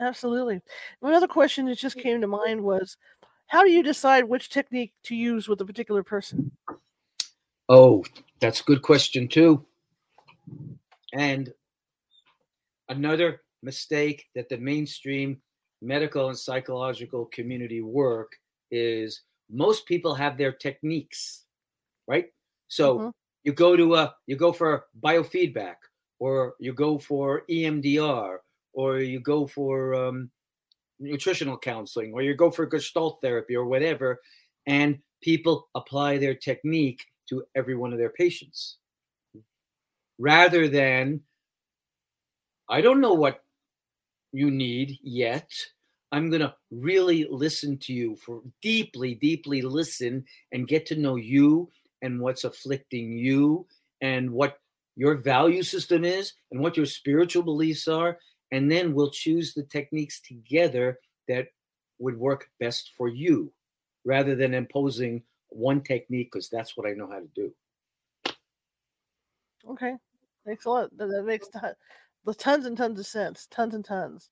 [0.00, 0.60] Absolutely.
[1.00, 2.96] Another question that just came to mind was,
[3.46, 6.52] how do you decide which technique to use with a particular person?
[7.68, 8.04] Oh,
[8.40, 9.64] that's a good question too.
[11.12, 11.52] And
[12.88, 15.40] another mistake that the mainstream
[15.80, 18.32] medical and psychological community work
[18.70, 21.44] is most people have their techniques,
[22.06, 22.26] right?
[22.68, 23.08] So mm-hmm.
[23.44, 25.76] you go to a you go for biofeedback,
[26.18, 28.38] or you go for EMDR,
[28.72, 30.30] or you go for um,
[31.02, 34.20] nutritional counseling, or you go for Gestalt therapy, or whatever,
[34.66, 38.78] and people apply their technique to every one of their patients,
[40.18, 41.20] rather than
[42.68, 43.42] I don't know what
[44.32, 45.50] you need yet.
[46.10, 51.16] I'm going to really listen to you for deeply, deeply listen and get to know
[51.16, 51.70] you
[52.02, 53.66] and what's afflicting you
[54.02, 54.58] and what
[54.96, 58.18] your value system is and what your spiritual beliefs are.
[58.52, 61.48] And then we'll choose the techniques together that
[61.98, 63.50] would work best for you
[64.04, 67.52] rather than imposing one technique because that's what I know how to do.
[69.68, 69.94] Okay.
[70.44, 70.96] Makes a lot.
[70.96, 71.48] That makes
[72.36, 73.46] tons and tons of sense.
[73.50, 74.30] Tons and tons.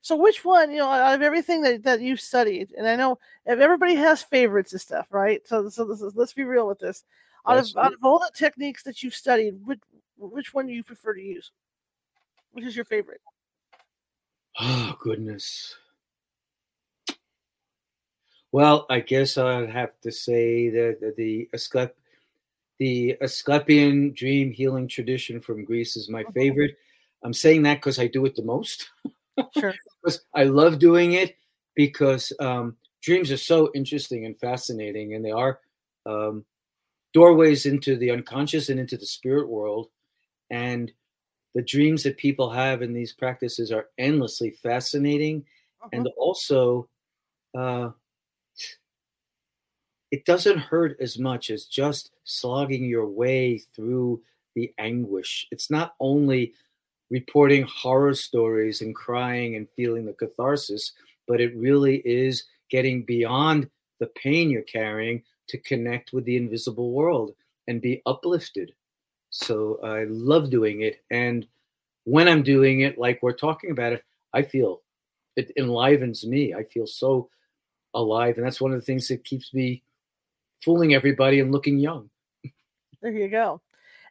[0.00, 3.18] So which one, you know, out of everything that, that you've studied, and I know
[3.46, 5.46] everybody has favorites and stuff, right?
[5.46, 7.04] So so this is let's be real with this.
[7.46, 9.80] Out of out of all the techniques that you've studied, which
[10.16, 11.50] which one do you prefer to use?
[12.52, 13.20] Which is your favorite?
[14.58, 15.76] Oh goodness.
[18.50, 21.96] Well, I guess I'd have to say that the Asclep-
[22.78, 26.32] the Asclepian dream healing tradition from Greece is my mm-hmm.
[26.32, 26.76] favorite.
[27.22, 28.90] I'm saying that because I do it the most.
[29.58, 29.74] Sure.
[30.02, 31.36] because I love doing it
[31.74, 35.60] because um, dreams are so interesting and fascinating, and they are
[36.06, 36.44] um,
[37.12, 39.88] doorways into the unconscious and into the spirit world.
[40.50, 40.90] And
[41.58, 45.44] the dreams that people have in these practices are endlessly fascinating,
[45.82, 45.88] uh-huh.
[45.92, 46.88] and also
[47.52, 47.90] uh,
[50.12, 54.22] it doesn't hurt as much as just slogging your way through
[54.54, 55.48] the anguish.
[55.50, 56.54] It's not only
[57.10, 60.92] reporting horror stories and crying and feeling the catharsis,
[61.26, 66.92] but it really is getting beyond the pain you're carrying to connect with the invisible
[66.92, 67.32] world
[67.66, 68.74] and be uplifted.
[69.30, 71.02] So I love doing it.
[71.10, 71.46] And
[72.04, 74.82] when I'm doing it, like we're talking about it, I feel
[75.36, 76.54] it enlivens me.
[76.54, 77.28] I feel so
[77.94, 78.36] alive.
[78.36, 79.82] And that's one of the things that keeps me
[80.60, 82.10] fooling everybody and looking young.
[83.00, 83.60] There you go.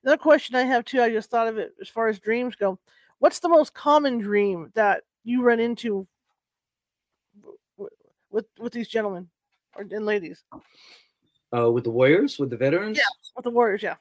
[0.03, 2.79] Another question I have too, I just thought of it as far as dreams go.
[3.19, 6.07] What's the most common dream that you run into
[8.29, 9.27] with with these gentlemen
[9.75, 10.43] or and ladies?
[11.55, 12.97] Uh, with the warriors, with the veterans?
[12.97, 13.03] Yeah,
[13.35, 13.95] with the warriors, yeah.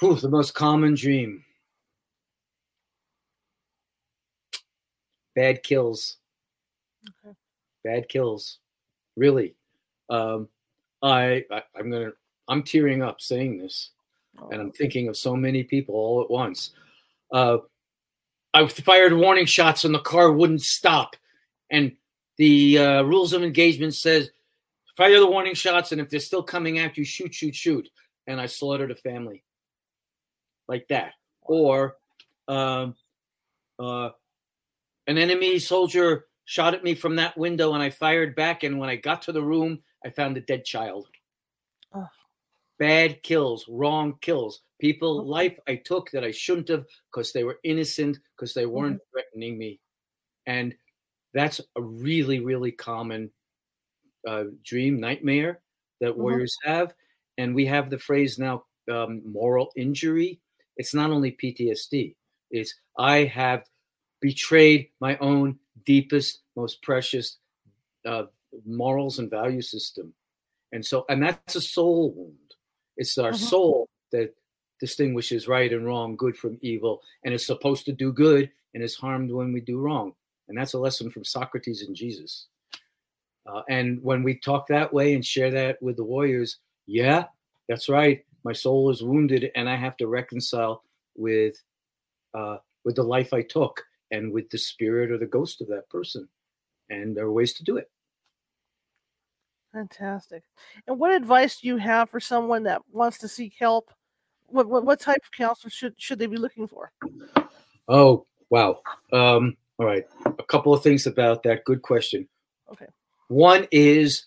[0.00, 1.44] Whew, the most common dream.
[5.36, 6.16] Bad kills.
[7.24, 7.36] Okay.
[7.84, 8.58] Bad kills.
[9.16, 9.54] Really.
[10.08, 10.48] Um,
[11.02, 12.12] I, I I'm gonna
[12.48, 13.90] I'm tearing up saying this
[14.50, 16.72] and I'm thinking of so many people all at once.
[17.32, 17.58] Uh,
[18.54, 21.14] I fired warning shots and the car wouldn't stop,
[21.70, 21.92] and
[22.38, 24.30] the uh, rules of engagement says
[24.96, 27.88] fire the warning shots, and if they're still coming at you, shoot, shoot, shoot.
[28.26, 29.44] and I slaughtered a family.
[30.70, 31.14] Like that.
[31.42, 31.96] Or
[32.46, 32.94] um,
[33.76, 34.10] uh,
[35.08, 38.62] an enemy soldier shot at me from that window and I fired back.
[38.62, 41.08] And when I got to the room, I found a dead child.
[41.92, 42.06] Oh.
[42.78, 44.60] Bad kills, wrong kills.
[44.80, 49.00] People, life I took that I shouldn't have because they were innocent, because they weren't
[49.10, 49.80] threatening me.
[50.46, 50.74] And
[51.34, 53.30] that's a really, really common
[54.26, 55.60] uh, dream, nightmare
[56.00, 56.94] that warriors have.
[57.38, 60.40] And we have the phrase now um, moral injury.
[60.76, 62.14] It's not only PTSD,
[62.50, 63.64] it's I have
[64.20, 67.38] betrayed my own deepest, most precious
[68.06, 68.24] uh,
[68.66, 70.12] morals and value system.
[70.72, 72.54] And so, and that's a soul wound.
[72.96, 73.36] It's our Mhm.
[73.48, 74.34] soul that
[74.78, 78.96] distinguishes right and wrong, good from evil, and is supposed to do good and is
[78.96, 80.14] harmed when we do wrong.
[80.48, 82.48] And that's a lesson from Socrates and Jesus.
[83.46, 87.26] Uh, and when we talk that way and share that with the warriors, yeah,
[87.68, 88.24] that's right.
[88.44, 90.82] My soul is wounded, and I have to reconcile
[91.16, 91.62] with
[92.34, 95.88] uh, with the life I took and with the spirit or the ghost of that
[95.90, 96.28] person.
[96.88, 97.90] And there are ways to do it.
[99.72, 100.42] Fantastic.
[100.86, 103.90] And what advice do you have for someone that wants to seek help?
[104.46, 106.90] What what, what type of counselor should should they be looking for?
[107.88, 108.80] Oh, wow.
[109.12, 110.04] Um, all right.
[110.26, 111.64] A couple of things about that.
[111.64, 112.28] Good question.
[112.72, 112.86] Okay.
[113.28, 114.26] One is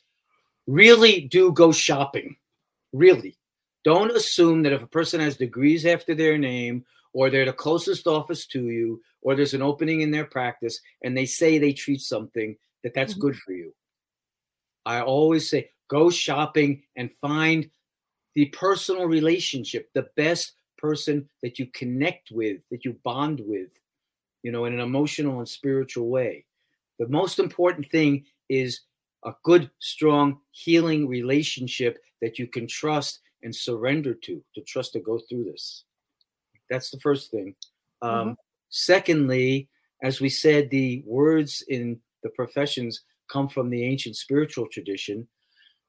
[0.66, 2.38] really do go shopping.
[2.93, 3.38] Really.
[3.84, 8.07] Don't assume that if a person has degrees after their name or they're the closest
[8.07, 12.01] office to you or there's an opening in their practice and they say they treat
[12.01, 13.19] something that that's Mhm.
[13.19, 13.73] good for you.
[14.86, 17.69] I always say go shopping and find
[18.36, 23.69] the personal relationship, the best person that you connect with, that you bond with,
[24.41, 26.45] you know, in an emotional and spiritual way.
[26.99, 28.81] The most important thing is
[29.23, 34.99] a good, strong, healing relationship that you can trust and surrender to, to trust to
[34.99, 35.83] go through this.
[36.69, 37.55] That's the first thing.
[38.01, 38.37] Um,
[38.73, 39.69] Secondly,
[40.01, 45.27] as we said, the words in the professions come from the ancient spiritual tradition.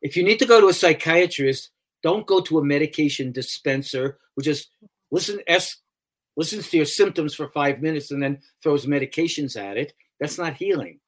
[0.03, 1.71] If you need to go to a psychiatrist,
[2.03, 4.69] don't go to a medication dispenser who just
[5.11, 5.79] listen s
[6.37, 9.95] listens to your symptoms for five minutes and then throws medications at it.
[10.21, 11.01] That's not healing.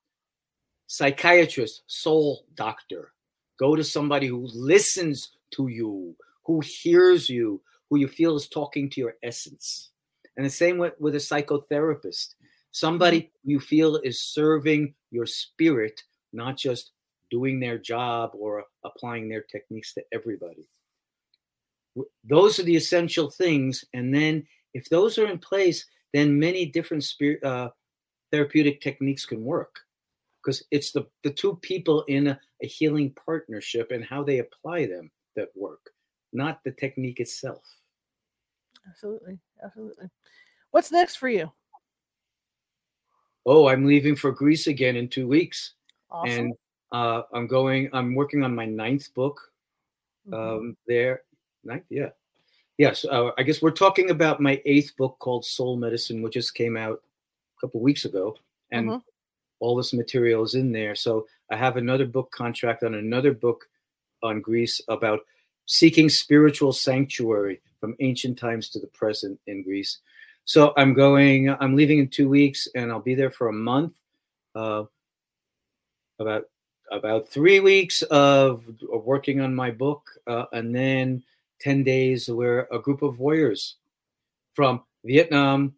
[0.87, 3.13] Psychiatrist, soul doctor.
[3.59, 6.17] Go to somebody who listens to you,
[6.47, 9.91] who hears you, who you feel is talking to your essence.
[10.37, 12.35] And the same with, with a psychotherapist.
[12.71, 16.93] Somebody you feel is serving your spirit, not just
[17.31, 20.67] doing their job or applying their techniques to everybody.
[22.25, 23.85] Those are the essential things.
[23.95, 27.71] And then, if those are in place, then many different spirit, uh,
[28.31, 29.81] therapeutic techniques can work
[30.43, 34.87] because it's the, the two people in a, a healing partnership and how they apply
[34.87, 35.91] them that work,
[36.37, 37.65] not the technique itself.
[38.89, 39.39] Absolutely.
[39.65, 40.09] Absolutely.
[40.71, 41.51] What's next for you?
[43.47, 45.75] Oh, I'm leaving for Greece again in two weeks.
[46.11, 46.31] Awesome.
[46.31, 46.55] And
[46.93, 49.41] uh, I'm going, I'm working on my ninth book
[50.29, 50.35] Mhm.
[50.35, 51.23] um, there.
[51.65, 52.11] Ninth, yeah.
[52.79, 56.55] Yes, uh, I guess we're talking about my eighth book called Soul Medicine, which just
[56.55, 57.03] came out
[57.57, 58.37] a couple weeks ago.
[58.71, 59.03] And Mhm.
[59.61, 60.95] all this material is in there.
[60.95, 63.69] So I have another book contract on another book
[64.23, 65.21] on Greece about
[65.67, 69.99] seeking spiritual sanctuary from ancient times to the present in Greece.
[70.45, 73.93] So I'm going, I'm leaving in two weeks and I'll be there for a month.
[74.55, 74.85] Uh,
[76.19, 76.45] about
[76.91, 81.23] about three weeks of, of working on my book, uh, and then
[81.61, 83.77] 10 days where a group of warriors
[84.55, 85.75] from Vietnam,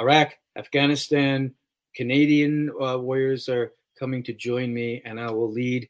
[0.00, 1.54] Iraq, Afghanistan,
[1.94, 5.88] Canadian uh, warriors are coming to join me, and I will lead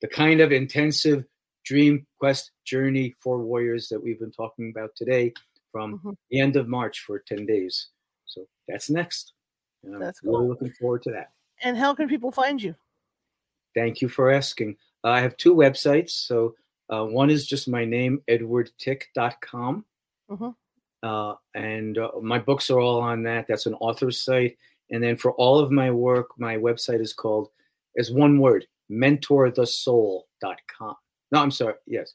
[0.00, 1.24] the kind of intensive
[1.64, 5.32] dream quest journey for warriors that we've been talking about today
[5.70, 6.16] from Mhm.
[6.30, 7.88] the end of March for 10 days.
[8.26, 9.32] So that's next.
[9.82, 10.48] And I'm That's really cool.
[10.48, 11.32] looking forward to that.
[11.62, 12.74] And how can people find you?
[13.74, 14.76] Thank you for asking.
[15.04, 16.10] I have two websites.
[16.10, 16.56] So
[16.92, 19.84] uh, one is just my name, edwardtick.com.
[20.30, 20.54] Mhm.
[21.02, 23.46] Uh, and uh, my books are all on that.
[23.46, 24.58] That's an author's site.
[24.90, 27.50] And then for all of my work, my website is called,
[27.94, 30.96] is one word, mentorthesoul.com.
[31.32, 31.74] No, I'm sorry.
[31.86, 32.14] Yes.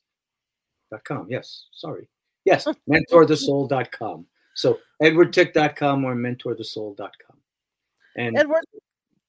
[0.91, 1.27] Dot .com.
[1.29, 1.67] Yes.
[1.71, 2.07] Sorry.
[2.43, 2.67] Yes.
[2.89, 4.25] mentorthesoul.com.
[4.53, 7.37] So edwardtick.com or mentorthesoul.com.
[8.17, 8.63] And Edward,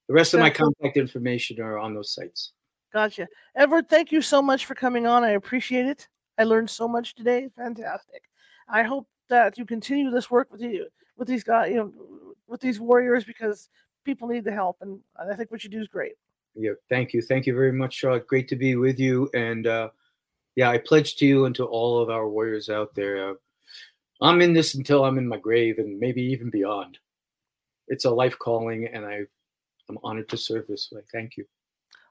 [0.07, 2.53] the rest of my contact information are on those sites.
[2.93, 3.27] gotcha.
[3.55, 5.23] Edward, thank you so much for coming on.
[5.23, 6.07] I appreciate it.
[6.37, 7.49] I learned so much today.
[7.55, 8.23] Fantastic.
[8.69, 11.91] I hope that you continue this work with you with these guys, you know,
[12.47, 13.69] with these warriors because
[14.05, 16.13] people need the help, and I think what you do is great.
[16.57, 17.21] Yeah, thank you.
[17.21, 18.27] Thank you very much, Charlotte.
[18.27, 19.29] Great to be with you.
[19.33, 19.89] And uh,
[20.55, 23.29] yeah, I pledge to you and to all of our warriors out there.
[23.29, 23.33] Uh,
[24.21, 26.97] I'm in this until I'm in my grave and maybe even beyond.
[27.87, 29.21] It's a life calling, and I,
[29.87, 31.01] I'm honored to serve this way.
[31.13, 31.45] Thank you.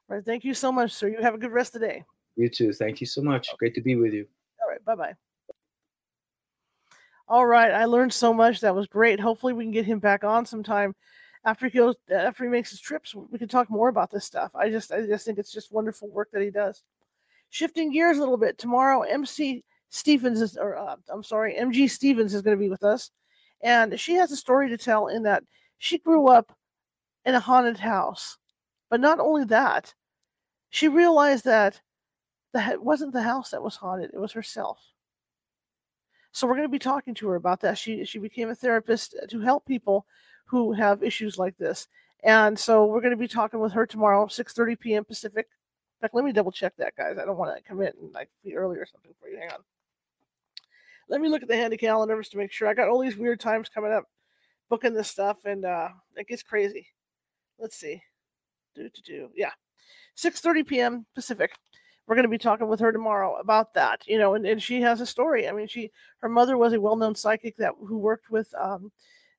[0.08, 0.24] All right.
[0.24, 1.08] Thank you so much, sir.
[1.08, 2.04] You have a good rest of the day.
[2.36, 2.72] You too.
[2.72, 3.48] Thank you so much.
[3.58, 4.26] Great to be with you.
[4.62, 4.84] All right.
[4.84, 5.14] Bye bye.
[7.28, 7.72] All right.
[7.72, 8.60] I learned so much.
[8.60, 9.18] That was great.
[9.18, 10.94] Hopefully, we can get him back on sometime
[11.46, 13.14] after he goes after he makes his trips.
[13.14, 14.50] We can talk more about this stuff.
[14.54, 16.82] I just I just think it's just wonderful work that he does.
[17.50, 18.58] Shifting gears a little bit.
[18.58, 22.82] Tomorrow, MC Stevens is, or uh, I'm sorry, MG Stevens is going to be with
[22.82, 23.12] us,
[23.62, 25.06] and she has a story to tell.
[25.06, 25.44] In that
[25.78, 26.52] she grew up
[27.24, 28.36] in a haunted house,
[28.90, 29.94] but not only that,
[30.70, 31.80] she realized that
[32.52, 34.80] that it wasn't the house that was haunted; it was herself.
[36.32, 37.78] So we're going to be talking to her about that.
[37.78, 40.06] She she became a therapist to help people
[40.46, 41.88] who have issues like this,
[42.22, 45.04] and so we're going to be talking with her tomorrow, 6:30 p.m.
[45.04, 45.46] Pacific.
[45.46, 47.18] In fact, let me double check that, guys.
[47.18, 49.38] I don't want to commit and like be early or something for you.
[49.38, 49.60] Hang on.
[51.08, 52.68] Let me look at the handy calendars to make sure.
[52.68, 54.04] I got all these weird times coming up,
[54.68, 56.88] booking this stuff, and uh, it gets crazy.
[57.58, 58.02] Let's see.
[58.74, 59.28] Do do do.
[59.34, 59.52] Yeah,
[60.16, 61.06] 6:30 p.m.
[61.14, 61.52] Pacific
[62.06, 64.80] we're going to be talking with her tomorrow about that you know and, and she
[64.80, 68.30] has a story i mean she her mother was a well-known psychic that who worked
[68.30, 68.90] with um,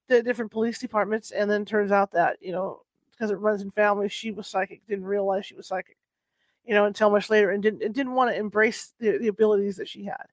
[0.07, 2.81] the different police departments and then turns out that you know
[3.11, 5.97] because it runs in families she was psychic didn't realize she was psychic
[6.65, 9.75] you know until much later and didn't and didn't want to embrace the, the abilities
[9.77, 10.25] that she had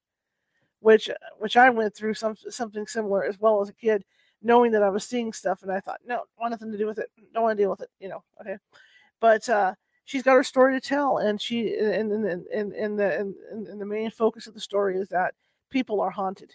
[0.80, 4.04] which which i went through some something similar as well as a kid
[4.42, 6.98] knowing that i was seeing stuff and i thought no want nothing to do with
[6.98, 7.10] it.
[7.32, 8.56] Don't want to deal with it you know okay?
[9.20, 13.18] But uh she's got her story to tell and she and and and, and the
[13.18, 13.34] and,
[13.66, 15.34] and the main focus of the story is that
[15.70, 16.52] people are haunted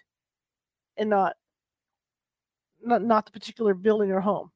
[0.98, 1.36] and not
[2.84, 4.52] not not the particular building or home.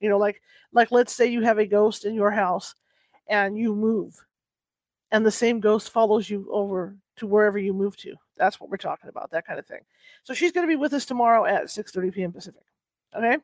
[0.00, 0.40] You know like
[0.72, 2.74] like let's say you have a ghost in your house
[3.28, 4.24] and you move
[5.12, 8.14] and the same ghost follows you over to wherever you move to.
[8.36, 9.80] That's what we're talking about that kind of thing.
[10.24, 12.62] So she's going to be with us tomorrow at 6.30 p.m pacific
[13.16, 13.38] okay?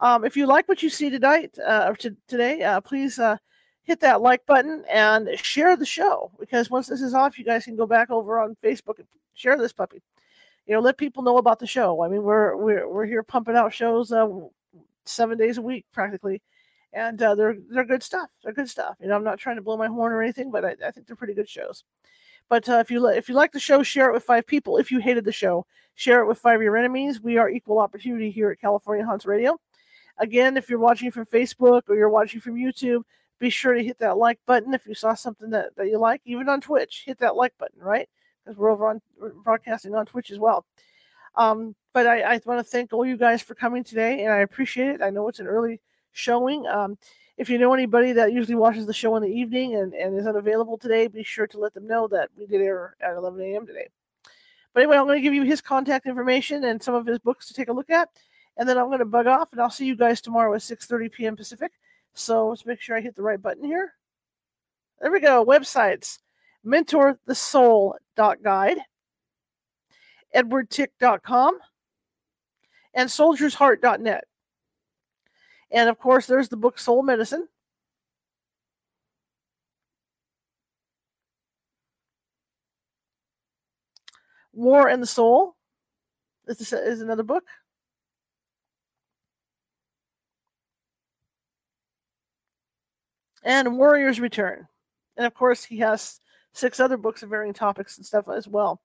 [0.00, 3.36] Um, if you like what you see tonight uh, or today uh, please uh,
[3.82, 7.64] hit that like button and share the show because once this is off, you guys
[7.64, 10.02] can go back over on Facebook and share this puppy.
[10.66, 12.02] You know, let people know about the show.
[12.02, 14.28] I mean, we're we're we're here pumping out shows uh,
[15.04, 16.42] seven days a week practically,
[16.92, 18.30] and uh, they're they're good stuff.
[18.42, 18.96] They're good stuff.
[19.00, 21.06] You know, I'm not trying to blow my horn or anything, but I, I think
[21.06, 21.84] they're pretty good shows.
[22.48, 24.78] But uh, if you if you like the show, share it with five people.
[24.78, 27.20] If you hated the show, share it with five of your enemies.
[27.20, 29.58] We are equal opportunity here at California Haunts Radio.
[30.18, 33.02] Again, if you're watching from Facebook or you're watching from YouTube,
[33.38, 36.20] be sure to hit that like button if you saw something that, that you like.
[36.24, 38.08] Even on Twitch, hit that like button, right?
[38.44, 40.66] Because we're over on we're broadcasting on Twitch as well.
[41.36, 44.38] Um, but I, I want to thank all you guys for coming today, and I
[44.38, 45.02] appreciate it.
[45.02, 45.80] I know it's an early
[46.12, 46.66] showing.
[46.66, 46.98] Um,
[47.36, 50.26] if you know anybody that usually watches the show in the evening and, and is
[50.26, 53.66] unavailable today, be sure to let them know that we did air at 11 a.m.
[53.66, 53.88] today.
[54.72, 57.48] But anyway, I'm going to give you his contact information and some of his books
[57.48, 58.08] to take a look at,
[58.56, 61.12] and then I'm going to bug off, and I'll see you guys tomorrow at 6:30
[61.12, 61.36] p.m.
[61.36, 61.72] Pacific.
[62.14, 63.94] So let's make sure I hit the right button here.
[65.00, 65.44] There we go.
[65.44, 66.18] Websites
[68.16, 68.78] mentorthesoul.guide,
[70.34, 71.58] edwardtick.com,
[72.94, 74.24] and soldiersheart.net.
[75.70, 77.48] And of course, there's the book Soul Medicine.
[84.52, 85.56] War and the Soul
[86.46, 87.44] is, is another book.
[93.44, 94.66] and Warriors Return.
[95.16, 96.18] And of course, he has
[96.54, 98.80] six other books of varying topics and stuff as well.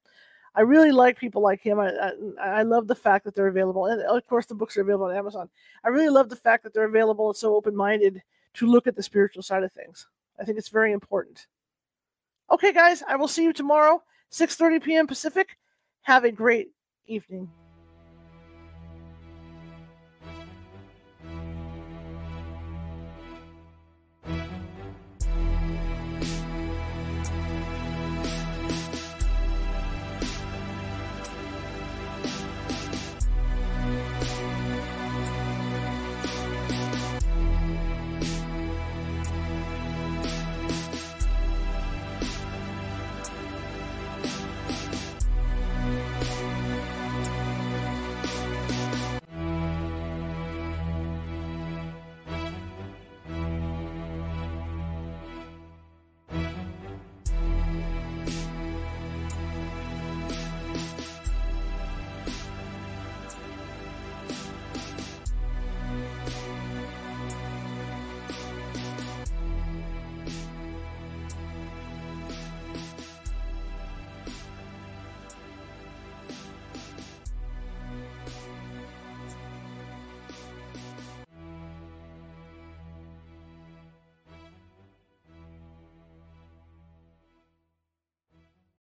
[0.55, 1.79] I really like people like him.
[1.79, 2.11] I, I,
[2.41, 5.15] I love the fact that they're available, and of course, the books are available on
[5.15, 5.49] Amazon.
[5.83, 8.21] I really love the fact that they're available and so open minded
[8.55, 10.07] to look at the spiritual side of things.
[10.39, 11.45] I think it's very important.
[12.51, 14.01] Okay, guys, I will see you tomorrow,
[14.31, 15.07] 6:30 p.m.
[15.07, 15.57] Pacific.
[16.01, 16.71] Have a great
[17.05, 17.49] evening.